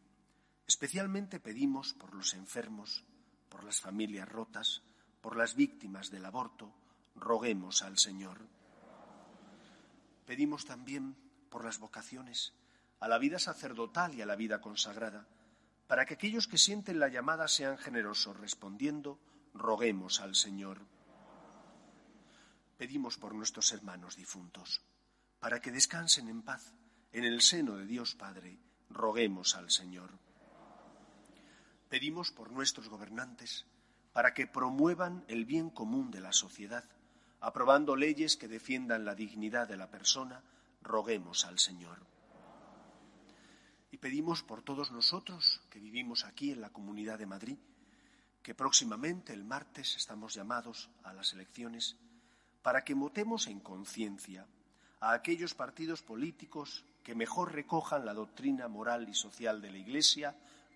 Especialmente 0.66 1.40
pedimos 1.40 1.92
por 1.92 2.14
los 2.14 2.32
enfermos, 2.32 3.04
por 3.48 3.64
las 3.64 3.80
familias 3.80 4.28
rotas, 4.28 4.82
por 5.20 5.36
las 5.36 5.54
víctimas 5.54 6.10
del 6.10 6.24
aborto, 6.24 6.72
roguemos 7.14 7.82
al 7.82 7.98
Señor. 7.98 8.46
Pedimos 10.26 10.64
también 10.64 11.16
por 11.50 11.64
las 11.64 11.78
vocaciones, 11.78 12.52
a 13.00 13.08
la 13.08 13.18
vida 13.18 13.38
sacerdotal 13.38 14.14
y 14.14 14.22
a 14.22 14.26
la 14.26 14.36
vida 14.36 14.60
consagrada, 14.60 15.26
para 15.86 16.04
que 16.04 16.14
aquellos 16.14 16.46
que 16.48 16.58
sienten 16.58 17.00
la 17.00 17.08
llamada 17.08 17.48
sean 17.48 17.78
generosos 17.78 18.36
respondiendo, 18.36 19.18
roguemos 19.54 20.20
al 20.20 20.34
Señor. 20.34 20.80
Pedimos 22.76 23.16
por 23.16 23.34
nuestros 23.34 23.72
hermanos 23.72 24.16
difuntos, 24.16 24.82
para 25.40 25.60
que 25.60 25.72
descansen 25.72 26.28
en 26.28 26.42
paz 26.42 26.74
en 27.12 27.24
el 27.24 27.40
seno 27.40 27.76
de 27.76 27.86
Dios 27.86 28.14
Padre, 28.14 28.58
roguemos 28.90 29.56
al 29.56 29.70
Señor. 29.70 30.10
Pedimos 31.88 32.32
por 32.32 32.52
nuestros 32.52 32.88
gobernantes 32.88 33.64
para 34.12 34.34
que 34.34 34.46
promuevan 34.46 35.24
el 35.28 35.44
bien 35.44 35.70
común 35.70 36.10
de 36.10 36.20
la 36.20 36.32
sociedad, 36.32 36.84
aprobando 37.40 37.96
leyes 37.96 38.36
que 38.36 38.48
defiendan 38.48 39.04
la 39.04 39.14
dignidad 39.14 39.68
de 39.68 39.76
la 39.76 39.90
persona, 39.90 40.42
roguemos 40.82 41.44
al 41.44 41.58
Señor. 41.58 41.98
Y 43.90 43.98
pedimos 43.98 44.42
por 44.42 44.62
todos 44.62 44.90
nosotros 44.90 45.62
que 45.70 45.78
vivimos 45.78 46.24
aquí 46.24 46.50
en 46.50 46.60
la 46.60 46.70
Comunidad 46.70 47.18
de 47.18 47.26
Madrid, 47.26 47.58
que 48.42 48.54
próximamente, 48.54 49.32
el 49.32 49.44
martes, 49.44 49.96
estamos 49.96 50.34
llamados 50.34 50.90
a 51.04 51.12
las 51.12 51.32
elecciones, 51.32 51.96
para 52.62 52.84
que 52.84 52.94
votemos 52.94 53.46
en 53.46 53.60
conciencia 53.60 54.46
a 55.00 55.12
aquellos 55.12 55.54
partidos 55.54 56.02
políticos 56.02 56.84
que 57.02 57.14
mejor 57.14 57.54
recojan 57.54 58.04
la 58.04 58.14
doctrina 58.14 58.68
moral 58.68 59.08
y 59.08 59.14
social 59.14 59.62
de 59.62 59.70
la 59.70 59.78
Iglesia, 59.78 60.36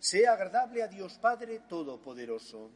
sea 0.00 0.32
agradable 0.32 0.82
a 0.82 0.88
Dios 0.88 1.18
Padre 1.18 1.60
Todopoderoso. 1.68 2.70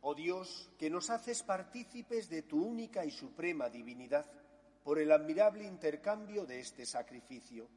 Oh 0.00 0.14
Dios, 0.14 0.70
que 0.78 0.88
nos 0.88 1.10
haces 1.10 1.42
partícipes 1.42 2.28
de 2.30 2.42
tu 2.42 2.62
única 2.62 3.04
y 3.04 3.10
suprema 3.10 3.68
divinidad 3.68 4.24
por 4.82 4.98
el 4.98 5.12
admirable 5.12 5.64
intercambio 5.64 6.46
de 6.46 6.60
este 6.60 6.86
sacrificio, 6.86 7.68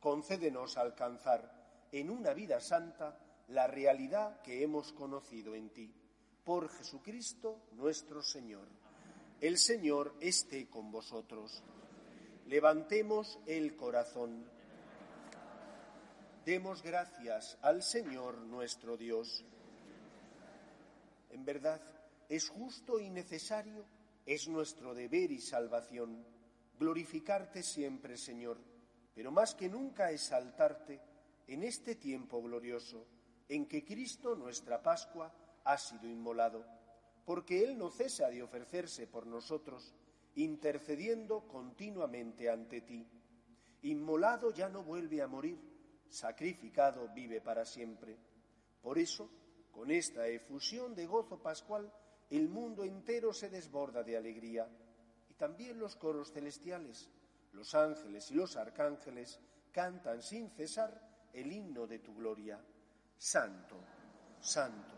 concédenos 0.00 0.76
alcanzar 0.76 1.86
en 1.90 2.10
una 2.10 2.32
vida 2.32 2.60
santa 2.60 3.18
la 3.48 3.66
realidad 3.66 4.40
que 4.42 4.62
hemos 4.62 4.92
conocido 4.92 5.54
en 5.54 5.70
ti 5.70 5.92
por 6.44 6.68
Jesucristo 6.68 7.62
nuestro 7.72 8.22
Señor. 8.22 8.87
El 9.40 9.56
Señor 9.56 10.16
esté 10.20 10.68
con 10.68 10.90
vosotros. 10.90 11.62
Levantemos 12.46 13.38
el 13.46 13.76
corazón. 13.76 14.44
Demos 16.44 16.82
gracias 16.82 17.56
al 17.62 17.84
Señor 17.84 18.38
nuestro 18.38 18.96
Dios. 18.96 19.44
En 21.30 21.44
verdad, 21.44 21.80
es 22.28 22.48
justo 22.48 22.98
y 22.98 23.10
necesario, 23.10 23.84
es 24.26 24.48
nuestro 24.48 24.92
deber 24.92 25.30
y 25.30 25.40
salvación, 25.40 26.26
glorificarte 26.76 27.62
siempre, 27.62 28.16
Señor, 28.16 28.58
pero 29.14 29.30
más 29.30 29.54
que 29.54 29.68
nunca 29.68 30.10
exaltarte 30.10 31.00
en 31.46 31.62
este 31.62 31.94
tiempo 31.94 32.42
glorioso 32.42 33.06
en 33.48 33.66
que 33.66 33.84
Cristo, 33.84 34.34
nuestra 34.34 34.82
Pascua, 34.82 35.32
ha 35.62 35.78
sido 35.78 36.08
inmolado, 36.08 36.77
porque 37.28 37.62
Él 37.62 37.76
no 37.76 37.90
cesa 37.90 38.30
de 38.30 38.42
ofrecerse 38.42 39.06
por 39.06 39.26
nosotros, 39.26 39.92
intercediendo 40.36 41.46
continuamente 41.46 42.48
ante 42.48 42.80
ti. 42.80 43.06
Inmolado 43.82 44.50
ya 44.50 44.70
no 44.70 44.82
vuelve 44.82 45.20
a 45.20 45.26
morir, 45.26 45.60
sacrificado 46.08 47.06
vive 47.14 47.42
para 47.42 47.66
siempre. 47.66 48.16
Por 48.80 48.98
eso, 48.98 49.28
con 49.70 49.90
esta 49.90 50.26
efusión 50.26 50.94
de 50.94 51.04
gozo 51.04 51.38
pascual, 51.38 51.92
el 52.30 52.48
mundo 52.48 52.82
entero 52.82 53.34
se 53.34 53.50
desborda 53.50 54.02
de 54.02 54.16
alegría, 54.16 54.66
y 55.28 55.34
también 55.34 55.78
los 55.78 55.96
coros 55.96 56.32
celestiales, 56.32 57.10
los 57.52 57.74
ángeles 57.74 58.30
y 58.30 58.36
los 58.36 58.56
arcángeles 58.56 59.38
cantan 59.70 60.22
sin 60.22 60.48
cesar 60.48 61.28
el 61.34 61.52
himno 61.52 61.86
de 61.86 61.98
tu 61.98 62.14
gloria. 62.14 62.58
Santo, 63.18 63.76
santo 64.40 64.97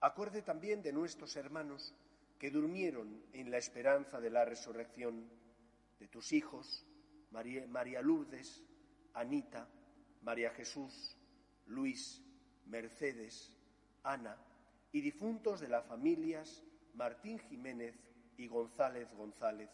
Acuerde 0.00 0.42
también 0.42 0.82
de 0.82 0.92
nuestros 0.92 1.36
hermanos 1.36 1.94
que 2.38 2.50
durmieron 2.50 3.22
en 3.32 3.50
la 3.50 3.58
esperanza 3.58 4.20
de 4.20 4.30
la 4.30 4.44
resurrección, 4.44 5.28
de 5.98 6.08
tus 6.08 6.32
hijos, 6.32 6.84
María, 7.30 8.02
Lourdes, 8.02 8.62
Anita, 9.14 9.68
María 10.22 10.50
Jesús, 10.50 11.16
Luis, 11.66 12.22
Mercedes, 12.66 13.52
Ana, 14.02 14.36
y 14.92 15.00
difuntos 15.00 15.60
de 15.60 15.68
las 15.68 15.86
familias 15.86 16.62
Martín 16.94 17.38
Jiménez 17.38 17.94
y 18.38 18.46
González 18.48 19.12
González, 19.14 19.70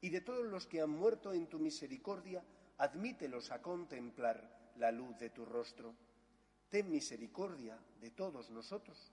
y 0.00 0.10
de 0.10 0.20
todos 0.20 0.46
los 0.46 0.66
que 0.66 0.80
han 0.80 0.90
muerto 0.90 1.32
en 1.32 1.48
tu 1.48 1.58
misericordia, 1.58 2.44
admítelos 2.78 3.50
a 3.50 3.62
contemplar 3.62 4.72
la 4.76 4.92
luz 4.92 5.18
de 5.18 5.30
tu 5.30 5.44
rostro. 5.44 5.94
Ten 6.68 6.90
misericordia 6.90 7.78
de 8.00 8.10
todos 8.10 8.50
nosotros, 8.50 9.12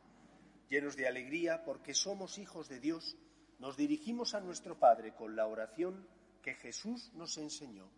Llenos 0.71 0.95
de 0.95 1.07
alegría 1.07 1.63
porque 1.63 1.93
somos 1.93 2.39
hijos 2.39 2.67
de 2.67 2.79
Dios, 2.79 3.17
nos 3.59 3.75
dirigimos 3.75 4.33
a 4.33 4.39
nuestro 4.39 4.79
Padre 4.79 5.13
con 5.13 5.35
la 5.35 5.45
oración 5.45 6.07
que 6.41 6.55
Jesús 6.55 7.11
nos 7.13 7.37
enseñó. 7.37 7.91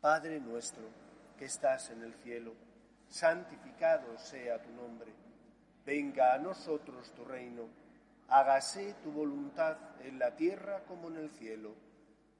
Padre 0.00 0.40
nuestro, 0.40 0.84
que 1.36 1.44
estás 1.44 1.90
en 1.90 2.02
el 2.02 2.14
cielo, 2.14 2.54
santificado 3.08 4.16
sea 4.16 4.62
tu 4.62 4.70
nombre, 4.70 5.12
venga 5.84 6.32
a 6.32 6.38
nosotros 6.38 7.12
tu 7.12 7.24
reino 7.24 7.68
hágase 8.30 8.94
tu 9.02 9.10
voluntad 9.10 9.76
en 10.04 10.18
la 10.18 10.34
tierra 10.36 10.84
como 10.84 11.08
en 11.08 11.16
el 11.16 11.30
cielo. 11.30 11.74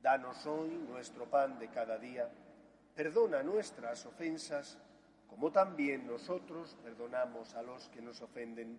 Danos 0.00 0.46
hoy 0.46 0.70
nuestro 0.88 1.28
pan 1.28 1.58
de 1.58 1.68
cada 1.68 1.98
día. 1.98 2.30
Perdona 2.94 3.42
nuestras 3.42 4.06
ofensas, 4.06 4.78
como 5.28 5.50
también 5.50 6.06
nosotros 6.06 6.76
perdonamos 6.82 7.54
a 7.54 7.62
los 7.62 7.88
que 7.88 8.00
nos 8.00 8.22
ofenden. 8.22 8.78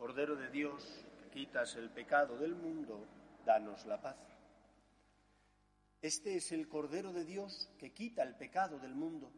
Cordero 0.00 0.34
de 0.34 0.48
Dios, 0.48 1.04
que 1.20 1.40
quitas 1.40 1.76
el 1.76 1.90
pecado 1.90 2.38
del 2.38 2.54
mundo, 2.54 3.06
danos 3.44 3.84
la 3.84 4.00
paz. 4.00 4.16
Este 6.00 6.36
es 6.36 6.52
el 6.52 6.70
Cordero 6.70 7.12
de 7.12 7.26
Dios 7.26 7.70
que 7.78 7.92
quita 7.92 8.22
el 8.22 8.34
pecado 8.34 8.78
del 8.78 8.94
mundo. 8.94 9.30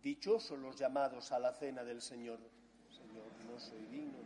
Dichosos 0.00 0.58
los 0.58 0.74
llamados 0.74 1.32
a 1.32 1.38
la 1.38 1.52
cena 1.52 1.84
del 1.84 2.00
Señor. 2.00 2.38
Señor, 2.88 3.30
no 3.46 3.60
soy 3.60 3.84
digno 3.90 4.25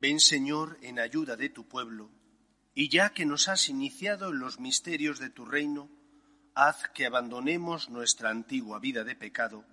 Ven 0.00 0.20
Señor 0.20 0.78
en 0.82 0.98
ayuda 0.98 1.36
de 1.36 1.48
tu 1.48 1.66
pueblo, 1.66 2.10
y 2.74 2.88
ya 2.88 3.14
que 3.14 3.24
nos 3.24 3.48
has 3.48 3.68
iniciado 3.68 4.30
en 4.30 4.38
los 4.38 4.58
misterios 4.60 5.18
de 5.18 5.30
tu 5.30 5.46
reino, 5.46 5.88
haz 6.54 6.88
que 6.94 7.06
abandonemos 7.06 7.88
nuestra 7.88 8.30
antigua 8.30 8.80
vida 8.80 9.04
de 9.04 9.16
pecado 9.16 9.64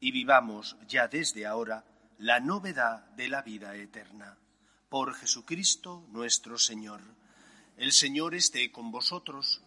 y 0.00 0.12
vivamos 0.12 0.76
ya 0.88 1.08
desde 1.08 1.46
ahora 1.46 1.84
la 2.18 2.40
novedad 2.40 3.06
de 3.16 3.28
la 3.28 3.42
vida 3.42 3.74
eterna. 3.76 4.38
Por 4.88 5.14
Jesucristo 5.14 6.06
nuestro 6.10 6.58
Señor. 6.58 7.00
El 7.76 7.92
Señor 7.92 8.34
esté 8.34 8.70
con 8.70 8.92
vosotros, 8.92 9.62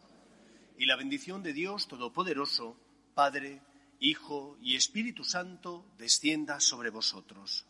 y 0.78 0.86
la 0.86 0.96
bendición 0.96 1.44
de 1.44 1.54
Dios 1.54 1.88
Todopoderoso, 1.88 2.78
Padre, 3.14 3.62
Hijo 4.00 4.58
y 4.62 4.76
Espíritu 4.76 5.24
Santo 5.24 5.86
descienda 5.98 6.60
sobre 6.60 6.90
vosotros. 6.90 7.66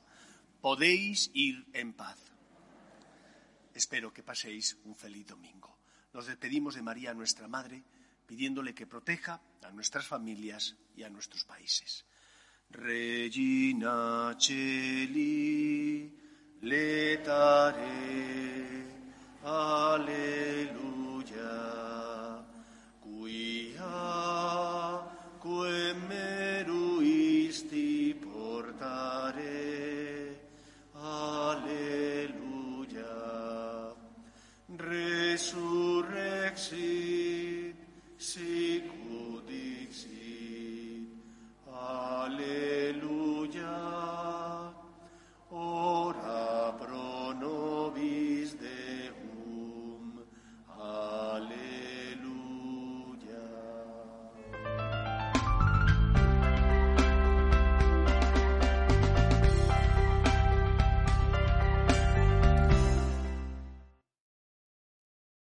Podéis 0.62 1.32
ir 1.34 1.66
en 1.74 1.94
paz. 1.94 2.18
Espero 3.74 4.12
que 4.12 4.24
paséis 4.24 4.78
un 4.86 4.96
feliz 4.96 5.28
domingo. 5.28 5.78
Nos 6.14 6.26
despedimos 6.26 6.76
de 6.76 6.82
María, 6.82 7.14
nuestra 7.14 7.48
Madre, 7.48 7.84
pidiéndole 8.26 8.74
que 8.74 8.88
proteja 8.88 9.40
a 9.64 9.72
nuestras 9.72 10.08
familias 10.08 10.76
y 10.96 11.04
a 11.04 11.10
nuestros 11.10 11.46
países. 11.46 12.06
Regina 12.70 14.36
Celi, 14.40 16.12
letare, 16.62 17.78
aleluya. 19.44 20.98
quae 25.48 25.96
meruisti 26.10 27.88
portare. 28.20 29.56
Alleluia. 30.92 31.96
Resurrexit, 34.76 35.88
sic 38.18 38.97